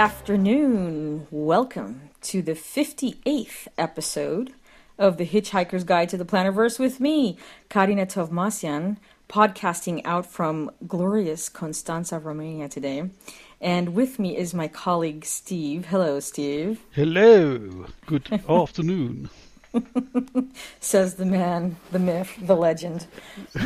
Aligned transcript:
afternoon. 0.00 1.26
Welcome 1.30 2.08
to 2.22 2.40
the 2.40 2.54
58th 2.54 3.68
episode 3.76 4.54
of 4.98 5.18
The 5.18 5.26
Hitchhiker's 5.26 5.84
Guide 5.84 6.08
to 6.08 6.16
the 6.16 6.24
Plannerverse 6.24 6.78
with 6.78 7.00
me, 7.00 7.36
Karina 7.68 8.06
Tovmasyan, 8.06 8.96
podcasting 9.28 10.00
out 10.06 10.24
from 10.24 10.70
glorious 10.88 11.50
Constanza, 11.50 12.18
Romania 12.18 12.66
today. 12.66 13.10
And 13.60 13.90
with 13.90 14.18
me 14.18 14.38
is 14.38 14.54
my 14.54 14.68
colleague 14.68 15.26
Steve. 15.26 15.84
Hello, 15.84 16.18
Steve. 16.18 16.80
Hello. 16.92 17.84
Good 18.06 18.26
afternoon. 18.48 19.28
Says 20.80 21.16
the 21.16 21.26
man, 21.26 21.76
the 21.92 21.98
myth, 21.98 22.38
the 22.40 22.56
legend. 22.56 23.06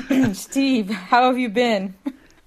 Steve, 0.33 0.91
how 0.91 1.27
have 1.29 1.39
you 1.39 1.49
been? 1.49 1.95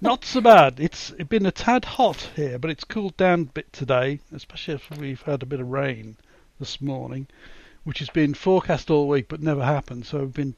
Not 0.00 0.24
so 0.24 0.40
bad. 0.40 0.78
It's 0.78 1.10
been 1.10 1.44
a 1.44 1.50
tad 1.50 1.84
hot 1.84 2.30
here, 2.36 2.58
but 2.58 2.70
it's 2.70 2.84
cooled 2.84 3.16
down 3.16 3.42
a 3.42 3.44
bit 3.46 3.72
today, 3.72 4.20
especially 4.32 4.74
if 4.74 4.90
we've 4.96 5.22
had 5.22 5.42
a 5.42 5.46
bit 5.46 5.58
of 5.58 5.68
rain 5.68 6.16
this 6.60 6.80
morning, 6.80 7.26
which 7.82 7.98
has 7.98 8.08
been 8.08 8.34
forecast 8.34 8.90
all 8.90 9.08
week 9.08 9.26
but 9.28 9.42
never 9.42 9.64
happened. 9.64 10.06
So 10.06 10.20
we've 10.20 10.32
been 10.32 10.54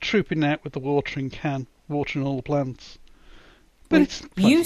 trooping 0.00 0.44
out 0.44 0.62
with 0.62 0.74
the 0.74 0.78
watering 0.78 1.28
can, 1.28 1.66
watering 1.88 2.24
all 2.24 2.36
the 2.36 2.42
plants. 2.42 2.98
But 3.88 4.02
it's 4.02 4.22
you. 4.36 4.64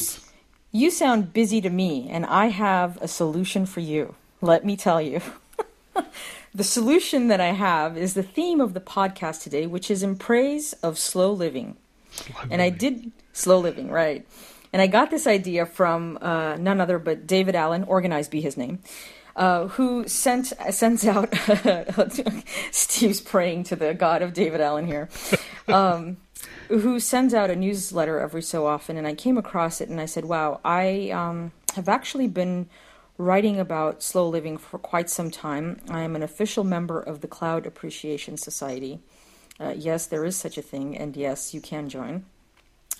You 0.73 0.91
sound 0.91 1.33
busy 1.33 1.61
to 1.61 1.71
me, 1.71 2.09
and 2.11 2.27
I 2.27 2.47
have 2.47 2.99
a 3.01 3.09
solution 3.09 3.67
for 3.67 3.81
you. 3.81 4.15
Let 4.41 4.65
me 4.65 4.77
tell 4.77 5.01
you. 5.01 5.21
the 6.55 6.65
solution 6.65 7.29
that 7.29 7.41
I 7.41 7.53
have 7.53 7.97
is 7.97 8.15
the 8.15 8.23
theme 8.23 8.61
of 8.61 8.75
the 8.75 8.81
podcast 8.81 9.43
today, 9.43 9.67
which 9.67 9.91
is 9.91 10.03
in 10.03 10.17
praise 10.17 10.73
of 10.83 10.99
slow 10.99 11.33
living. 11.33 11.77
Slow 12.13 12.35
and 12.51 12.63
I 12.63 12.71
did 12.71 13.13
slow 13.33 13.59
living, 13.59 13.91
right? 13.91 14.27
And 14.73 14.81
I 14.81 14.87
got 14.87 15.11
this 15.11 15.27
idea 15.27 15.67
from 15.67 16.19
uh, 16.21 16.57
none 16.57 16.81
other 16.81 16.99
but 16.99 17.27
David 17.27 17.55
Allen, 17.55 17.85
organized 17.85 18.31
be 18.31 18.41
his 18.41 18.57
name, 18.57 18.79
uh, 19.37 19.69
who 19.69 20.09
sent 20.09 20.53
sends 20.71 21.07
out. 21.07 21.33
Steve's 22.71 23.21
praying 23.21 23.65
to 23.65 23.77
the 23.77 23.95
God 23.95 24.23
of 24.23 24.33
David 24.33 24.61
Allen 24.61 24.87
here. 24.87 25.09
Um, 25.69 26.17
who 26.67 26.99
sends 26.99 27.33
out 27.33 27.49
a 27.49 27.55
newsletter 27.55 28.19
every 28.19 28.43
so 28.43 28.67
often, 28.67 28.97
and 28.97 29.07
I 29.07 29.15
came 29.15 29.39
across 29.39 29.81
it, 29.81 29.89
and 29.89 30.01
I 30.01 30.07
said, 30.07 30.25
"Wow, 30.25 30.61
I 30.65 31.11
um, 31.11 31.53
have 31.75 31.89
actually 31.89 32.27
been." 32.29 32.69
writing 33.19 33.61
about 33.61 34.03
slow 34.03 34.29
living 34.29 34.57
for 34.57 34.79
quite 34.79 35.09
some 35.09 35.31
time. 35.31 35.81
I 35.89 36.01
am 36.01 36.17
an 36.17 36.23
official 36.23 36.65
member 36.65 37.01
of 37.01 37.21
the 37.21 37.29
Cloud 37.29 37.67
Appreciation 37.67 38.37
Society. 38.37 39.01
Uh, 39.61 39.75
yes, 39.77 40.07
there 40.07 40.25
is 40.25 40.37
such 40.37 40.59
a 40.59 40.63
thing, 40.63 40.97
and 40.97 41.17
yes, 41.17 41.55
you 41.55 41.61
can 41.61 41.89
join. 41.89 42.25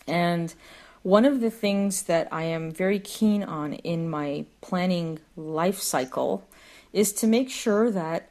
And 0.07 0.55
one 1.03 1.25
of 1.25 1.41
the 1.41 1.51
things 1.51 2.05
that 2.05 2.29
I 2.31 2.45
am 2.45 2.71
very 2.71 3.01
keen 3.01 3.43
on 3.43 3.75
in 3.75 4.09
my 4.09 4.45
planning 4.61 5.19
life 5.37 5.81
cycle 5.81 6.47
is 6.93 7.13
to 7.15 7.27
make 7.27 7.51
sure 7.51 7.91
that 7.91 8.31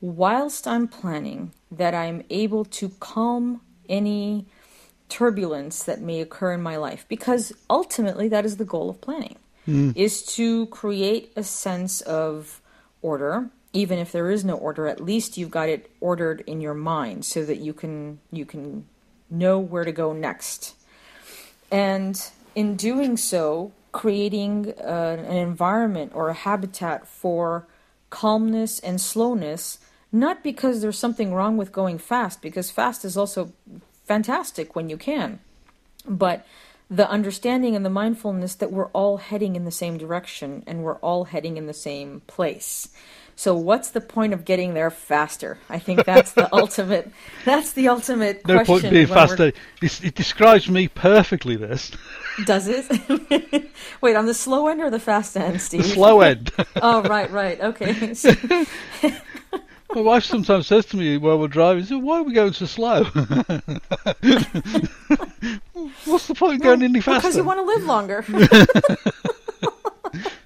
whilst 0.00 0.66
I'm 0.66 0.86
planning, 0.86 1.52
that 1.70 1.94
I'm 1.94 2.22
able 2.30 2.64
to 2.66 2.90
calm 3.00 3.60
any 3.88 4.46
turbulence 5.08 5.82
that 5.84 6.00
may 6.00 6.20
occur 6.20 6.52
in 6.52 6.62
my 6.62 6.76
life 6.76 7.04
because 7.08 7.52
ultimately 7.68 8.28
that 8.28 8.44
is 8.44 8.56
the 8.56 8.64
goal 8.64 8.90
of 8.90 9.00
planning 9.00 9.36
mm. 9.68 9.96
is 9.96 10.24
to 10.24 10.66
create 10.66 11.32
a 11.36 11.44
sense 11.44 12.00
of 12.02 12.60
order. 13.04 13.50
Even 13.72 13.98
if 13.98 14.10
there 14.10 14.30
is 14.30 14.44
no 14.44 14.54
order 14.54 14.86
at 14.86 15.00
least 15.00 15.36
you've 15.36 15.50
got 15.50 15.68
it 15.68 15.90
ordered 16.00 16.42
in 16.46 16.60
your 16.60 16.74
mind 16.74 17.24
so 17.24 17.44
that 17.44 17.58
you 17.58 17.72
can 17.72 18.18
you 18.32 18.46
can 18.46 18.86
know 19.30 19.58
where 19.58 19.84
to 19.84 19.92
go 19.92 20.12
next. 20.12 20.74
And 21.70 22.20
in 22.54 22.76
doing 22.76 23.16
so 23.16 23.72
creating 23.92 24.74
uh, 24.80 25.16
an 25.18 25.36
environment 25.36 26.12
or 26.14 26.28
a 26.28 26.34
habitat 26.34 27.06
for 27.06 27.66
calmness 28.10 28.80
and 28.80 29.00
slowness 29.00 29.78
not 30.10 30.42
because 30.42 30.80
there's 30.80 30.98
something 30.98 31.34
wrong 31.34 31.56
with 31.56 31.72
going 31.72 31.98
fast 31.98 32.42
because 32.42 32.70
fast 32.70 33.04
is 33.04 33.16
also 33.16 33.52
fantastic 34.04 34.74
when 34.74 34.88
you 34.88 34.96
can 34.96 35.38
but 36.06 36.44
the 36.90 37.08
understanding 37.08 37.74
and 37.74 37.84
the 37.84 37.90
mindfulness 37.90 38.54
that 38.56 38.70
we're 38.70 38.88
all 38.88 39.16
heading 39.16 39.56
in 39.56 39.64
the 39.64 39.70
same 39.70 39.96
direction 39.96 40.62
and 40.66 40.82
we're 40.82 40.96
all 40.96 41.24
heading 41.24 41.56
in 41.56 41.66
the 41.66 41.74
same 41.74 42.20
place. 42.26 42.88
So 43.36 43.54
what's 43.56 43.90
the 43.90 44.00
point 44.00 44.32
of 44.32 44.44
getting 44.44 44.74
there 44.74 44.90
faster? 44.90 45.58
I 45.68 45.78
think 45.78 46.04
that's 46.04 46.32
the 46.32 46.48
ultimate. 46.54 47.10
That's 47.44 47.72
the 47.72 47.88
ultimate 47.88 48.46
no 48.46 48.56
question. 48.56 48.74
point 48.74 48.90
being 48.90 49.06
faster. 49.06 49.52
It 49.82 50.14
describes 50.14 50.68
me 50.68 50.88
perfectly. 50.88 51.56
This 51.56 51.90
does 52.44 52.68
it. 52.68 53.70
Wait, 54.00 54.16
on 54.16 54.26
the 54.26 54.34
slow 54.34 54.68
end 54.68 54.80
or 54.80 54.90
the 54.90 55.00
fast 55.00 55.36
end, 55.36 55.60
Steve? 55.60 55.82
The 55.82 55.88
slow 55.88 56.20
end. 56.20 56.52
oh, 56.76 57.02
right, 57.02 57.30
right, 57.30 57.60
okay. 57.60 58.14
My 59.94 60.00
wife 60.00 60.24
sometimes 60.24 60.66
says 60.66 60.86
to 60.86 60.96
me 60.96 61.16
while 61.18 61.38
we're 61.38 61.46
driving, 61.46 61.84
so 61.84 61.98
"Why 61.98 62.18
are 62.18 62.24
we 62.24 62.32
going 62.32 62.52
so 62.52 62.66
slow? 62.66 63.04
What's 66.04 66.26
the 66.26 66.34
point 66.36 66.56
of 66.56 66.62
going 66.62 66.82
any 66.82 67.00
faster?" 67.00 67.20
Because 67.20 67.36
you 67.36 67.44
want 67.44 67.60
to 67.60 67.64
live 67.64 67.84
longer. 67.84 68.24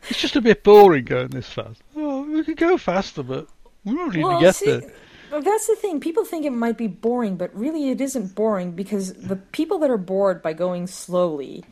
it's 0.08 0.20
just 0.20 0.36
a 0.36 0.42
bit 0.42 0.62
boring 0.62 1.06
going 1.06 1.28
this 1.28 1.48
fast. 1.48 1.80
Oh, 1.96 2.22
we 2.22 2.44
could 2.44 2.58
go 2.58 2.76
faster, 2.76 3.22
but 3.22 3.48
we 3.84 3.94
don't 3.94 4.10
really 4.10 4.24
well, 4.24 4.40
get 4.40 4.54
see, 4.54 4.66
there. 4.66 4.92
That's 5.30 5.66
the 5.66 5.76
thing. 5.76 6.00
People 6.00 6.26
think 6.26 6.44
it 6.44 6.50
might 6.52 6.76
be 6.76 6.86
boring, 6.86 7.36
but 7.36 7.54
really 7.54 7.88
it 7.88 8.02
isn't 8.02 8.34
boring 8.34 8.72
because 8.72 9.14
the 9.14 9.36
people 9.36 9.78
that 9.78 9.88
are 9.88 9.96
bored 9.96 10.42
by 10.42 10.52
going 10.52 10.86
slowly 10.86 11.64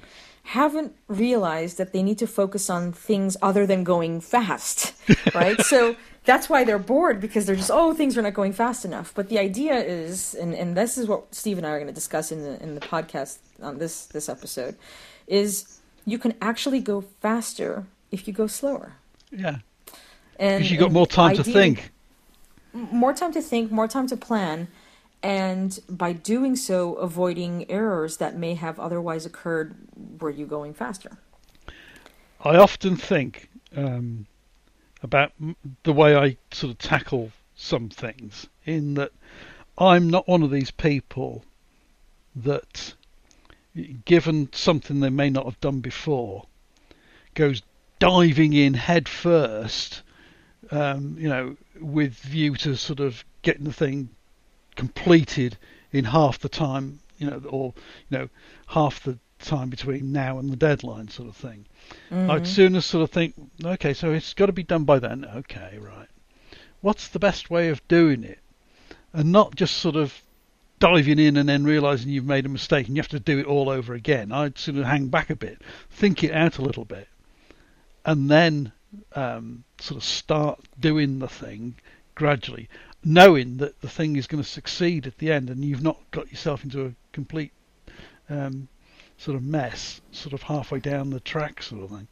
haven't 0.46 0.94
realized 1.08 1.76
that 1.76 1.92
they 1.92 2.02
need 2.02 2.18
to 2.18 2.26
focus 2.26 2.70
on 2.70 2.92
things 2.92 3.36
other 3.42 3.66
than 3.66 3.82
going 3.82 4.20
fast, 4.20 4.94
right? 5.34 5.60
so 5.66 5.96
that's 6.26 6.48
why 6.50 6.64
they're 6.64 6.78
bored 6.78 7.20
because 7.20 7.46
they're 7.46 7.56
just 7.56 7.70
oh 7.72 7.94
things 7.94 8.18
are 8.18 8.22
not 8.22 8.34
going 8.34 8.52
fast 8.52 8.84
enough. 8.84 9.14
But 9.14 9.30
the 9.30 9.38
idea 9.38 9.74
is, 9.76 10.34
and, 10.34 10.54
and 10.54 10.76
this 10.76 10.98
is 10.98 11.06
what 11.06 11.34
Steve 11.34 11.56
and 11.56 11.66
I 11.66 11.70
are 11.70 11.78
going 11.78 11.86
to 11.86 11.94
discuss 11.94 12.30
in 12.30 12.42
the 12.42 12.62
in 12.62 12.74
the 12.74 12.80
podcast 12.80 13.38
on 13.62 13.78
this 13.78 14.06
this 14.06 14.28
episode, 14.28 14.76
is 15.26 15.80
you 16.04 16.18
can 16.18 16.34
actually 16.42 16.80
go 16.80 17.00
faster 17.00 17.86
if 18.10 18.28
you 18.28 18.34
go 18.34 18.46
slower. 18.46 18.94
Yeah, 19.30 19.58
and 20.38 20.58
because 20.58 20.70
you 20.70 20.78
got 20.78 20.92
more 20.92 21.06
time 21.06 21.30
idea, 21.30 21.44
to 21.44 21.52
think. 21.52 21.92
More 22.72 23.14
time 23.14 23.32
to 23.32 23.40
think, 23.40 23.70
more 23.70 23.88
time 23.88 24.06
to 24.08 24.16
plan, 24.16 24.68
and 25.22 25.78
by 25.88 26.12
doing 26.12 26.56
so, 26.56 26.94
avoiding 26.94 27.70
errors 27.70 28.18
that 28.18 28.36
may 28.36 28.54
have 28.54 28.78
otherwise 28.78 29.24
occurred 29.24 29.76
were 30.20 30.30
you 30.30 30.44
going 30.44 30.74
faster. 30.74 31.18
I 32.44 32.56
often 32.56 32.96
think. 32.96 33.48
Um, 33.74 34.26
about 35.02 35.32
the 35.82 35.92
way 35.92 36.16
I 36.16 36.36
sort 36.52 36.72
of 36.72 36.78
tackle 36.78 37.32
some 37.54 37.88
things, 37.88 38.46
in 38.64 38.94
that 38.94 39.12
I'm 39.78 40.08
not 40.08 40.28
one 40.28 40.42
of 40.42 40.50
these 40.50 40.70
people 40.70 41.44
that, 42.34 42.94
given 44.04 44.52
something 44.52 45.00
they 45.00 45.10
may 45.10 45.30
not 45.30 45.44
have 45.44 45.60
done 45.60 45.80
before, 45.80 46.46
goes 47.34 47.62
diving 47.98 48.52
in 48.52 48.74
head 48.74 49.08
first, 49.08 50.02
um, 50.70 51.16
you 51.18 51.28
know, 51.28 51.56
with 51.80 52.14
view 52.14 52.54
to 52.56 52.76
sort 52.76 53.00
of 53.00 53.24
getting 53.42 53.64
the 53.64 53.72
thing 53.72 54.08
completed 54.74 55.56
in 55.92 56.04
half 56.04 56.38
the 56.38 56.48
time, 56.48 57.00
you 57.18 57.28
know, 57.28 57.42
or 57.48 57.72
you 58.10 58.18
know, 58.18 58.28
half 58.66 59.02
the 59.02 59.18
time 59.40 59.68
between 59.70 60.12
now 60.12 60.38
and 60.38 60.50
the 60.50 60.56
deadline, 60.56 61.08
sort 61.08 61.28
of 61.28 61.36
thing. 61.36 61.66
Mm-hmm. 62.10 62.30
I'd 62.30 62.46
sooner 62.46 62.80
sort 62.80 63.02
of 63.02 63.10
think, 63.10 63.34
okay, 63.64 63.94
so 63.94 64.12
it's 64.12 64.34
got 64.34 64.46
to 64.46 64.52
be 64.52 64.62
done 64.62 64.84
by 64.84 64.98
then. 64.98 65.24
Okay, 65.24 65.78
right. 65.78 66.08
What's 66.80 67.08
the 67.08 67.18
best 67.18 67.50
way 67.50 67.68
of 67.68 67.86
doing 67.88 68.24
it? 68.24 68.38
And 69.12 69.32
not 69.32 69.54
just 69.54 69.76
sort 69.76 69.96
of 69.96 70.22
diving 70.78 71.18
in 71.18 71.36
and 71.36 71.48
then 71.48 71.64
realizing 71.64 72.10
you've 72.10 72.26
made 72.26 72.46
a 72.46 72.50
mistake 72.50 72.86
and 72.86 72.96
you 72.96 73.00
have 73.00 73.08
to 73.08 73.20
do 73.20 73.38
it 73.38 73.46
all 73.46 73.68
over 73.68 73.94
again. 73.94 74.32
I'd 74.32 74.58
sort 74.58 74.76
of 74.76 74.84
hang 74.84 75.08
back 75.08 75.30
a 75.30 75.36
bit, 75.36 75.62
think 75.90 76.22
it 76.22 76.32
out 76.32 76.58
a 76.58 76.62
little 76.62 76.84
bit, 76.84 77.08
and 78.04 78.30
then 78.30 78.72
um, 79.14 79.64
sort 79.80 79.96
of 79.96 80.04
start 80.04 80.60
doing 80.78 81.18
the 81.18 81.28
thing 81.28 81.76
gradually, 82.14 82.68
knowing 83.04 83.58
that 83.58 83.80
the 83.80 83.88
thing 83.88 84.16
is 84.16 84.26
going 84.26 84.42
to 84.42 84.48
succeed 84.48 85.06
at 85.06 85.18
the 85.18 85.32
end 85.32 85.50
and 85.50 85.64
you've 85.64 85.82
not 85.82 85.98
got 86.10 86.30
yourself 86.30 86.64
into 86.64 86.86
a 86.86 86.92
complete 87.12 87.52
um, 88.28 88.68
sort 89.18 89.36
of 89.36 89.42
mess, 89.42 90.00
sort 90.12 90.32
of 90.32 90.42
halfway 90.42 90.80
down 90.80 91.10
the 91.10 91.20
track, 91.20 91.62
sort 91.62 91.82
of 91.84 91.90
thing. 91.90 92.08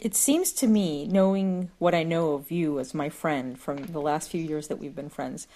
It 0.00 0.14
seems 0.14 0.52
to 0.52 0.66
me, 0.66 1.06
knowing 1.06 1.70
what 1.78 1.94
I 1.94 2.04
know 2.04 2.34
of 2.34 2.50
you 2.52 2.78
as 2.78 2.94
my 2.94 3.08
friend 3.08 3.58
from 3.58 3.78
the 3.86 4.00
last 4.00 4.30
few 4.30 4.40
years 4.40 4.68
that 4.68 4.78
we've 4.78 4.94
been 4.94 5.08
friends, 5.08 5.48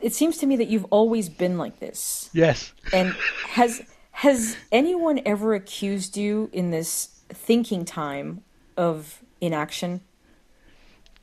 it 0.00 0.14
seems 0.14 0.38
to 0.38 0.46
me 0.46 0.56
that 0.56 0.68
you've 0.68 0.86
always 0.86 1.28
been 1.28 1.58
like 1.58 1.78
this. 1.78 2.30
Yes. 2.32 2.72
And 2.92 3.14
has 3.48 3.82
has 4.12 4.56
anyone 4.70 5.20
ever 5.26 5.54
accused 5.54 6.16
you 6.16 6.48
in 6.52 6.70
this 6.70 7.20
thinking 7.28 7.84
time 7.84 8.42
of 8.76 9.22
inaction? 9.40 10.00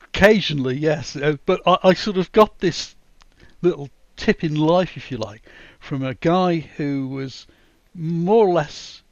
Occasionally, 0.02 0.76
yes. 0.76 1.16
Uh, 1.16 1.36
but 1.46 1.60
I, 1.66 1.78
I 1.82 1.94
sort 1.94 2.16
of 2.16 2.30
got 2.32 2.58
this 2.58 2.94
little 3.62 3.90
tip 4.16 4.44
in 4.44 4.54
life, 4.54 4.96
if 4.96 5.10
you 5.10 5.16
like, 5.16 5.42
from 5.78 6.04
a 6.04 6.14
guy 6.14 6.58
who 6.58 7.08
was 7.08 7.46
more 7.94 8.46
or 8.46 8.52
less. 8.52 9.02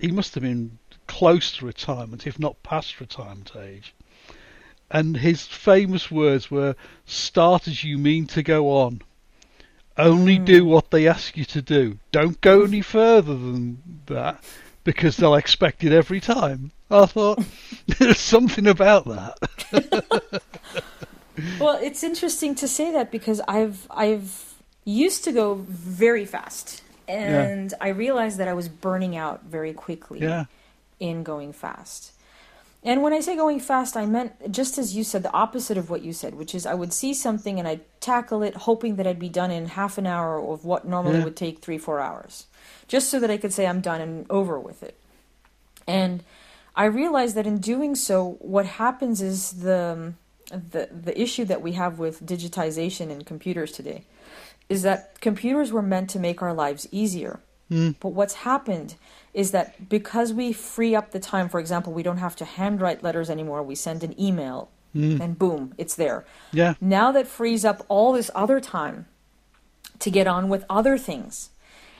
He 0.00 0.10
must 0.10 0.34
have 0.34 0.42
been 0.42 0.78
close 1.06 1.52
to 1.58 1.66
retirement, 1.66 2.26
if 2.26 2.38
not 2.38 2.62
past 2.62 3.00
retirement 3.00 3.52
age. 3.56 3.94
And 4.90 5.16
his 5.16 5.46
famous 5.46 6.10
words 6.10 6.50
were, 6.50 6.76
"Start 7.06 7.68
as 7.68 7.84
you 7.84 7.98
mean 7.98 8.26
to 8.28 8.42
go 8.42 8.70
on." 8.70 9.02
Only 9.96 10.38
Mm. 10.38 10.44
do 10.44 10.64
what 10.64 10.90
they 10.90 11.06
ask 11.06 11.36
you 11.36 11.44
to 11.44 11.62
do. 11.62 11.98
Don't 12.10 12.40
go 12.40 12.62
any 12.64 12.80
further 12.80 13.34
than 13.34 13.80
that 14.06 14.42
because 14.82 15.16
they'll 15.16 15.36
expect 15.36 15.84
it 15.84 15.92
every 15.92 16.20
time. 16.20 16.72
I 16.90 17.06
thought 17.06 17.44
there's 17.98 18.18
something 18.18 18.66
about 18.66 19.04
that. 19.06 20.42
Well, 21.58 21.78
it's 21.82 22.04
interesting 22.04 22.54
to 22.56 22.68
say 22.68 22.92
that 22.92 23.10
because 23.10 23.40
I've 23.48 23.88
I've 23.90 24.54
used 24.84 25.24
to 25.24 25.32
go 25.32 25.54
very 25.68 26.24
fast, 26.24 26.82
and 27.08 27.74
I 27.80 27.88
realized 27.88 28.38
that 28.38 28.48
I 28.48 28.54
was 28.54 28.68
burning 28.68 29.16
out 29.16 29.44
very 29.44 29.72
quickly 29.72 30.20
yeah, 30.20 30.44
in 31.00 31.22
going 31.22 31.52
fast. 31.52 32.12
And 32.86 33.02
when 33.02 33.14
I 33.14 33.20
say 33.20 33.34
going 33.34 33.60
fast, 33.60 33.96
I 33.96 34.04
meant 34.04 34.52
just 34.52 34.76
as 34.76 34.94
you 34.94 35.04
said, 35.04 35.22
the 35.22 35.32
opposite 35.32 35.78
of 35.78 35.88
what 35.88 36.02
you 36.02 36.12
said, 36.12 36.34
which 36.34 36.54
is 36.54 36.66
I 36.66 36.74
would 36.74 36.92
see 36.92 37.14
something 37.14 37.58
and 37.58 37.66
I'd 37.66 37.80
tackle 38.00 38.42
it, 38.42 38.54
hoping 38.56 38.96
that 38.96 39.06
I'd 39.06 39.18
be 39.18 39.30
done 39.30 39.50
in 39.50 39.66
half 39.68 39.96
an 39.96 40.06
hour 40.06 40.38
of 40.38 40.64
what 40.66 40.86
normally 40.86 41.18
Yeah. 41.18 41.24
would 41.24 41.36
take 41.36 41.60
three, 41.60 41.78
four 41.78 41.98
hours, 41.98 42.46
just 42.86 43.08
so 43.08 43.18
that 43.20 43.30
I 43.30 43.38
could 43.38 43.54
say 43.54 43.66
I'm 43.66 43.80
done 43.80 44.02
and 44.02 44.26
over 44.28 44.60
with 44.60 44.82
it. 44.82 44.98
And 45.86 46.22
I 46.76 46.84
realized 46.84 47.36
that 47.36 47.46
in 47.46 47.58
doing 47.58 47.94
so, 47.94 48.36
what 48.40 48.66
happens 48.66 49.22
is 49.22 49.52
the 49.62 50.12
the 50.50 50.88
the 50.92 51.18
issue 51.18 51.46
that 51.46 51.62
we 51.62 51.72
have 51.72 51.98
with 51.98 52.24
digitization 52.24 53.10
and 53.10 53.24
computers 53.24 53.72
today 53.72 54.04
is 54.68 54.82
that 54.82 55.20
computers 55.20 55.72
were 55.72 55.82
meant 55.82 56.10
to 56.10 56.18
make 56.18 56.42
our 56.42 56.54
lives 56.54 56.86
easier. 56.90 57.40
Mm. 57.70 57.94
But 58.00 58.10
what's 58.10 58.34
happened 58.34 58.94
is 59.32 59.50
that 59.50 59.88
because 59.88 60.32
we 60.32 60.52
free 60.52 60.94
up 60.94 61.10
the 61.12 61.20
time, 61.20 61.48
for 61.48 61.58
example, 61.60 61.92
we 61.92 62.02
don't 62.02 62.18
have 62.18 62.36
to 62.36 62.44
handwrite 62.44 63.02
letters 63.02 63.28
anymore, 63.30 63.62
we 63.62 63.74
send 63.74 64.02
an 64.04 64.18
email 64.20 64.68
Mm. 64.94 65.20
and 65.20 65.36
boom, 65.36 65.74
it's 65.76 65.96
there. 65.96 66.24
yeah, 66.52 66.74
Now 66.80 67.10
that 67.10 67.26
frees 67.26 67.64
up 67.64 67.84
all 67.88 68.12
this 68.12 68.30
other 68.32 68.60
time 68.60 69.06
to 69.98 70.08
get 70.08 70.28
on 70.28 70.48
with 70.48 70.64
other 70.70 70.96
things. 70.96 71.50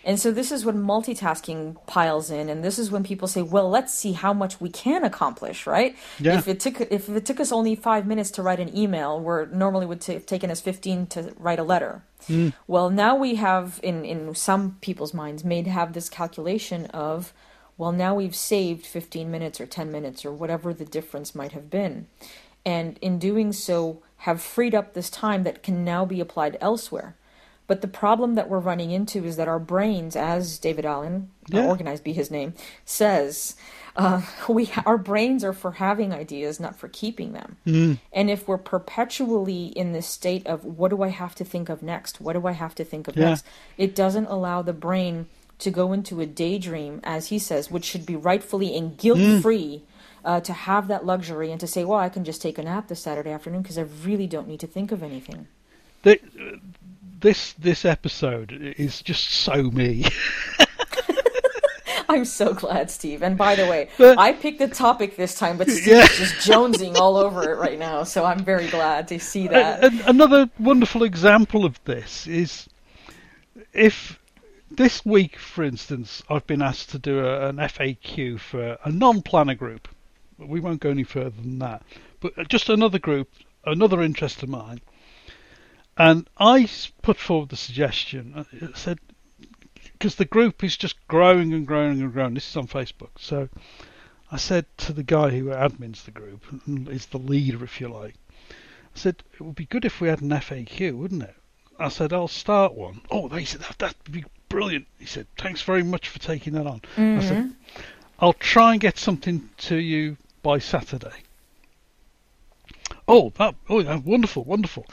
And 0.05 0.21
so 0.21 0.31
this 0.31 0.53
is 0.53 0.65
when 0.65 0.77
multitasking 0.83 1.77
piles 1.87 2.31
in 2.31 2.49
and 2.49 2.63
this 2.63 2.79
is 2.79 2.91
when 2.91 3.03
people 3.03 3.27
say, 3.27 3.43
"Well, 3.43 3.69
let's 3.71 3.93
see 3.95 4.13
how 4.13 4.33
much 4.33 4.61
we 4.61 4.69
can 4.69 5.05
accomplish," 5.05 5.67
right? 5.67 5.97
Yeah. 6.19 6.39
If 6.39 6.47
it 6.47 6.61
took 6.61 6.81
if 6.81 7.09
it 7.09 7.25
took 7.25 7.41
us 7.41 7.53
only 7.53 7.75
5 7.75 8.07
minutes 8.07 8.31
to 8.33 8.43
write 8.43 8.61
an 8.61 8.77
email 8.77 9.19
where 9.19 9.47
normally 9.47 9.87
would 9.87 10.05
have 10.05 10.27
taken 10.27 10.51
us 10.51 10.61
15 10.61 11.07
to 11.09 11.35
write 11.39 11.59
a 11.59 11.65
letter. 11.65 12.03
Hmm. 12.27 12.51
Well, 12.67 12.91
now 12.91 13.17
we 13.17 13.37
have 13.37 13.81
in 13.83 14.05
in 14.05 14.35
some 14.35 14.77
people's 14.81 15.15
minds 15.15 15.45
made 15.45 15.67
have 15.67 15.93
this 15.93 16.09
calculation 16.09 16.87
of 16.87 17.33
well, 17.77 17.93
now 17.93 18.15
we've 18.15 18.37
saved 18.37 18.87
15 18.87 19.31
minutes 19.31 19.61
or 19.61 19.67
10 19.67 19.91
minutes 19.91 20.25
or 20.25 20.33
whatever 20.33 20.73
the 20.73 20.85
difference 20.85 21.35
might 21.35 21.53
have 21.53 21.71
been. 21.71 22.07
And 22.65 22.99
in 23.01 23.19
doing 23.19 23.53
so, 23.53 24.01
have 24.19 24.41
freed 24.41 24.75
up 24.75 24.95
this 24.95 25.11
time 25.11 25.43
that 25.43 25.63
can 25.63 25.85
now 25.85 26.05
be 26.05 26.21
applied 26.21 26.57
elsewhere. 26.61 27.17
But 27.67 27.81
the 27.81 27.89
problem 27.89 28.35
that 28.35 28.49
we're 28.49 28.59
running 28.59 28.91
into 28.91 29.25
is 29.25 29.37
that 29.37 29.49
our 29.49 29.59
brains, 29.59 30.17
as 30.17 30.59
David 30.59 30.85
Allen, 30.85 31.31
uh, 31.53 31.59
Yeah. 31.59 31.67
organized 31.67 32.05
be 32.05 32.13
his 32.13 32.31
name, 32.31 32.55
says, 32.85 33.57
uh, 33.97 34.23
we 34.49 34.71
our 34.85 34.99
brains 34.99 35.43
are 35.45 35.53
for 35.55 35.73
having 35.73 36.13
ideas, 36.13 36.61
not 36.61 36.77
for 36.77 36.89
keeping 36.89 37.33
them. 37.33 37.57
Mm. 37.67 37.99
And 38.13 38.31
if 38.31 38.47
we're 38.47 38.59
perpetually 38.59 39.67
in 39.67 39.93
this 39.93 40.07
state 40.07 40.47
of 40.47 40.65
what 40.65 40.91
do 40.91 41.03
I 41.03 41.09
have 41.09 41.35
to 41.37 41.45
think 41.45 41.69
of 41.69 41.83
next? 41.83 42.21
What 42.21 42.35
do 42.35 42.47
I 42.47 42.53
have 42.53 42.75
to 42.77 42.85
think 42.85 43.09
of 43.09 43.17
Yeah. 43.17 43.31
next? 43.31 43.47
It 43.79 43.95
doesn't 43.95 44.27
allow 44.27 44.63
the 44.63 44.73
brain 44.75 45.27
to 45.61 45.71
go 45.71 45.93
into 45.93 46.21
a 46.21 46.27
daydream, 46.27 47.01
as 47.05 47.29
he 47.29 47.39
says, 47.39 47.71
which 47.71 47.85
should 47.85 48.05
be 48.05 48.17
rightfully 48.17 48.77
and 48.77 48.97
guilt 48.99 49.21
free. 49.43 49.85
Uh, 50.25 50.41
to 50.41 50.55
have 50.55 50.89
that 50.89 51.05
luxury 51.05 51.51
and 51.53 51.61
to 51.61 51.67
say, 51.67 51.85
well, 51.85 51.99
I 51.99 52.09
can 52.09 52.25
just 52.25 52.41
take 52.41 52.57
a 52.57 52.63
nap 52.63 52.89
this 52.89 53.01
Saturday 53.03 53.31
afternoon 53.31 53.61
because 53.61 53.77
I 53.77 53.83
really 53.83 54.27
don't 54.27 54.49
need 54.49 54.61
to 54.61 54.67
think 54.67 54.91
of 54.91 55.03
anything. 55.03 55.49
This 57.25 57.55
this 57.55 57.85
episode 57.87 58.53
is 58.77 59.01
just 59.01 59.31
so 59.31 59.63
me. 59.71 60.05
I'm 62.09 62.27
so 62.27 62.53
glad, 62.53 62.91
Steve. 62.91 63.23
And 63.23 63.37
by 63.37 63.57
the 63.57 63.67
way, 63.67 63.89
But- 63.97 64.19
I 64.19 64.35
picked 64.35 64.59
the 64.59 64.69
topic 64.69 65.17
this 65.17 65.35
time, 65.35 65.57
but 65.57 65.69
Steve's 65.69 65.87
Yeah. 65.87 66.07
just 66.07 66.35
jonesing 66.49 66.97
all 66.97 67.17
over 67.17 67.51
it 67.51 67.57
right 67.57 67.79
now. 67.79 68.05
So 68.05 68.25
I'm 68.27 68.41
very 68.45 68.69
glad 68.69 69.09
to 69.09 69.19
see 69.19 69.49
that. 69.49 69.83
Another 70.07 70.51
wonderful 70.59 71.03
example 71.03 71.65
of 71.65 71.83
this 71.85 72.27
is 72.27 72.69
if 73.73 74.21
this 74.71 75.05
week, 75.05 75.39
for 75.39 75.65
instance, 75.65 76.23
I've 76.29 76.47
been 76.47 76.63
asked 76.63 76.91
to 76.91 76.99
do 76.99 77.25
a, 77.25 77.49
an 77.49 77.57
FAQ 77.57 78.39
for 78.39 78.77
a 78.85 78.91
non-planner 78.93 79.55
group. 79.55 79.89
We 80.39 80.61
won't 80.61 80.81
go 80.81 80.91
any 80.91 81.05
further 81.05 81.31
than 81.31 81.59
that, 81.61 81.83
but 82.21 82.49
just 82.49 82.69
another 82.69 82.99
group, 82.99 83.31
another 83.65 84.03
interest 84.03 84.43
of 84.43 84.51
mine. 84.51 84.81
And 85.97 86.29
I 86.39 86.69
put 87.03 87.19
forward 87.19 87.51
the 87.51 87.57
suggestion. 87.57 88.33
Uh, 88.37 88.45
I 88.61 88.77
said 88.77 88.99
because 89.93 90.17
the 90.17 90.25
group 90.25 90.63
is 90.63 90.77
just 90.77 91.07
growing 91.09 91.55
and 91.55 91.67
growing 91.67 92.03
and 92.03 92.13
growing. 92.13 92.35
This 92.35 92.51
is 92.51 92.57
on 92.57 92.67
Facebook, 92.67 93.11
so 93.19 93.49
I 94.31 94.37
said 94.37 94.67
to 94.79 94.93
the 94.93 95.03
guy 95.03 95.31
who 95.31 95.47
admins 95.47 96.05
the 96.05 96.11
group 96.11 96.45
and 96.67 96.89
is 96.89 97.07
the 97.07 97.19
leader, 97.19 97.65
if 97.65 97.81
you 97.81 97.89
like. 97.89 98.15
I 98.51 98.99
said, 98.99 99.23
it 99.33 99.41
would 99.41 99.55
be 99.55 99.67
good 99.67 99.85
if 99.85 100.01
we 100.01 100.09
had 100.09 100.21
an 100.21 100.31
FAQ, 100.31 100.97
wouldn't 100.97 101.23
it? 101.23 101.35
I 101.79 101.89
said, 101.89 102.13
I'll 102.13 102.29
start 102.29 102.75
one. 102.75 103.01
Oh, 103.11 103.29
they 103.29 103.45
said, 103.45 103.63
that, 103.63 103.79
that'd 103.79 104.13
be 104.13 104.25
brilliant. 104.49 104.87
He 104.99 105.07
said, 105.07 105.27
thanks 105.39 105.63
very 105.63 105.83
much 105.83 106.09
for 106.09 106.19
taking 106.19 106.53
that 106.53 106.67
on. 106.67 106.83
I 106.97 107.21
said, 107.21 107.45
mm-hmm. 107.45 107.81
I'll 108.19 108.33
try 108.35 108.73
and 108.73 108.81
get 108.81 108.99
something 108.99 109.49
to 109.59 109.77
you 109.77 110.17
by 110.43 110.59
Saturday. 110.59 111.23
Oh, 113.09 113.33
that, 113.39 113.55
oh, 113.69 113.81
yeah, 113.81 113.97
wonderful, 113.97 114.45
wonderful. 114.45 114.87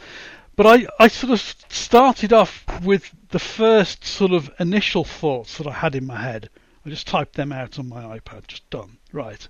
But 0.55 0.67
I, 0.67 0.87
I 0.99 1.07
sort 1.07 1.31
of 1.31 1.39
started 1.69 2.33
off 2.33 2.65
with 2.83 3.11
the 3.29 3.39
first 3.39 4.03
sort 4.05 4.31
of 4.31 4.51
initial 4.59 5.03
thoughts 5.03 5.57
that 5.57 5.67
I 5.67 5.71
had 5.71 5.95
in 5.95 6.05
my 6.05 6.21
head. 6.21 6.49
I 6.85 6.89
just 6.89 7.07
typed 7.07 7.35
them 7.35 7.51
out 7.51 7.79
on 7.79 7.87
my 7.89 8.19
iPad, 8.19 8.47
just 8.47 8.69
done. 8.69 8.97
Right. 9.11 9.47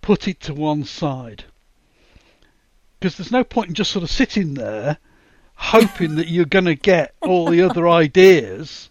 Put 0.00 0.28
it 0.28 0.40
to 0.42 0.54
one 0.54 0.84
side 0.84 1.44
because 3.00 3.16
there's 3.16 3.32
no 3.32 3.44
point 3.44 3.68
in 3.68 3.74
just 3.74 3.90
sort 3.90 4.02
of 4.02 4.10
sitting 4.10 4.54
there 4.54 4.98
hoping 5.54 6.16
that 6.16 6.28
you're 6.28 6.44
going 6.44 6.64
to 6.64 6.74
get 6.74 7.14
all 7.22 7.46
the 7.46 7.62
other 7.62 7.88
ideas 8.02 8.90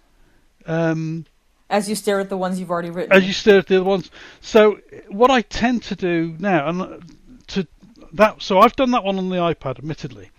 um, 0.65 1.25
As 1.69 1.87
you 1.89 1.95
stare 1.95 2.19
at 2.19 2.29
the 2.29 2.37
ones 2.37 2.59
you've 2.59 2.71
already 2.71 2.89
written. 2.89 3.11
as 3.11 3.25
you 3.25 3.33
stare 3.33 3.59
at 3.59 3.67
the 3.67 3.75
other 3.75 3.83
ones. 3.83 4.09
So 4.41 4.79
what 5.09 5.29
I 5.31 5.41
tend 5.41 5.83
to 5.83 5.95
do 5.95 6.35
now, 6.39 6.67
and 6.67 6.81
uh, 6.81 6.97
to 7.47 7.67
that, 8.13 8.41
so 8.41 8.59
I've 8.59 8.75
done 8.75 8.91
that 8.91 9.03
one 9.03 9.17
on 9.17 9.29
the 9.29 9.35
iPad, 9.37 9.77
admittedly, 9.77 10.31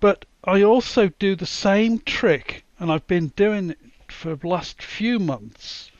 but 0.00 0.24
I 0.44 0.62
also 0.62 1.08
do 1.18 1.36
the 1.36 1.46
same 1.46 2.00
trick, 2.00 2.64
and 2.78 2.90
I've 2.90 3.06
been 3.06 3.28
doing 3.28 3.70
it 3.70 3.78
for 4.08 4.34
the 4.34 4.48
last 4.48 4.82
few 4.82 5.18
months 5.18 5.90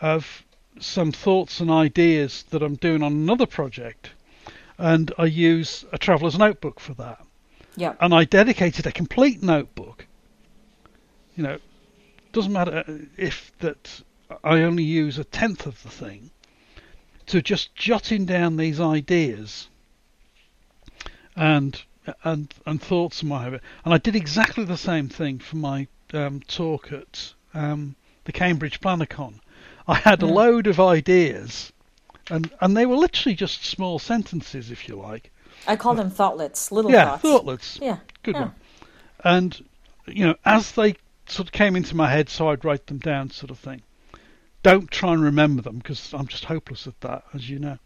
of 0.00 0.44
some 0.80 1.12
thoughts 1.12 1.60
and 1.60 1.70
ideas 1.70 2.44
that 2.50 2.62
I'm 2.62 2.76
doing 2.76 3.02
on 3.02 3.12
another 3.12 3.46
project, 3.46 4.10
and 4.78 5.12
I 5.18 5.26
use 5.26 5.84
a 5.92 5.98
traveller's 5.98 6.38
notebook 6.38 6.80
for 6.80 6.94
that 6.94 7.24
yeah. 7.76 7.94
and 8.00 8.14
I 8.14 8.24
dedicated 8.24 8.86
a 8.86 8.92
complete 8.92 9.42
notebook. 9.42 10.06
You 11.36 11.42
know, 11.42 11.58
doesn't 12.32 12.52
matter 12.52 12.84
if 13.16 13.52
that 13.58 14.02
I 14.42 14.60
only 14.62 14.84
use 14.84 15.18
a 15.18 15.24
tenth 15.24 15.66
of 15.66 15.82
the 15.82 15.90
thing 15.90 16.30
to 17.26 17.42
just 17.42 17.74
jotting 17.74 18.26
down 18.26 18.56
these 18.56 18.80
ideas 18.80 19.68
and 21.34 21.82
and 22.22 22.52
and 22.66 22.80
thoughts 22.82 23.22
and 23.22 23.30
whatever. 23.30 23.60
And 23.84 23.94
I 23.94 23.98
did 23.98 24.16
exactly 24.16 24.64
the 24.64 24.76
same 24.76 25.08
thing 25.08 25.38
for 25.38 25.56
my 25.56 25.86
um, 26.12 26.40
talk 26.46 26.92
at 26.92 27.32
um, 27.54 27.96
the 28.24 28.32
Cambridge 28.32 28.80
Plannercon. 28.80 29.40
I 29.86 29.94
had 29.96 30.22
a 30.22 30.26
Mm. 30.26 30.32
load 30.32 30.66
of 30.66 30.80
ideas, 30.80 31.72
and 32.30 32.50
and 32.60 32.76
they 32.76 32.86
were 32.86 32.96
literally 32.96 33.34
just 33.34 33.64
small 33.64 33.98
sentences, 33.98 34.70
if 34.70 34.88
you 34.88 34.96
like. 34.96 35.30
I 35.66 35.76
call 35.76 35.94
them 35.94 36.10
thoughtlets, 36.10 36.70
little 36.72 36.90
yeah, 36.90 37.10
thoughts. 37.10 37.22
thoughtlets. 37.22 37.78
Yeah. 37.80 37.98
Good 38.22 38.34
yeah. 38.34 38.40
one. 38.42 38.54
And 39.22 39.64
you 40.06 40.26
know, 40.26 40.34
as 40.44 40.72
they 40.72 40.96
sort 41.26 41.48
of 41.48 41.52
came 41.52 41.76
into 41.76 41.96
my 41.96 42.10
head, 42.10 42.28
so 42.28 42.48
I'd 42.50 42.64
write 42.64 42.86
them 42.86 42.98
down, 42.98 43.30
sort 43.30 43.50
of 43.50 43.58
thing. 43.58 43.82
Don't 44.62 44.90
try 44.90 45.12
and 45.12 45.22
remember 45.22 45.62
them 45.62 45.78
because 45.78 46.12
I'm 46.14 46.26
just 46.26 46.44
hopeless 46.46 46.86
at 46.86 47.00
that, 47.02 47.24
as 47.34 47.48
you 47.48 47.58
know. 47.58 47.78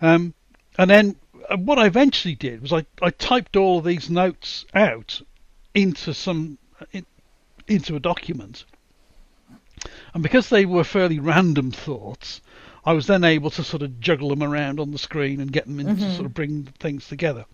Um, 0.00 0.34
and 0.78 0.90
then 0.90 1.16
uh, 1.48 1.56
what 1.56 1.78
I 1.78 1.86
eventually 1.86 2.34
did 2.34 2.62
was 2.62 2.72
I, 2.72 2.84
I 3.00 3.10
typed 3.10 3.56
all 3.56 3.78
of 3.78 3.84
these 3.84 4.08
notes 4.10 4.64
out 4.74 5.20
into 5.74 6.14
some 6.14 6.58
in, 6.92 7.06
into 7.66 7.96
a 7.96 8.00
document, 8.00 8.64
and 10.14 10.22
because 10.22 10.48
they 10.48 10.64
were 10.64 10.84
fairly 10.84 11.18
random 11.18 11.70
thoughts, 11.70 12.40
I 12.84 12.92
was 12.92 13.06
then 13.06 13.24
able 13.24 13.50
to 13.50 13.64
sort 13.64 13.82
of 13.82 14.00
juggle 14.00 14.28
them 14.30 14.42
around 14.42 14.80
on 14.80 14.90
the 14.90 14.98
screen 14.98 15.40
and 15.40 15.52
get 15.52 15.66
them 15.66 15.80
into 15.80 16.04
Mhm. 16.04 16.14
sort 16.14 16.26
of 16.26 16.34
bring 16.34 16.64
things 16.78 17.06
together. 17.08 17.44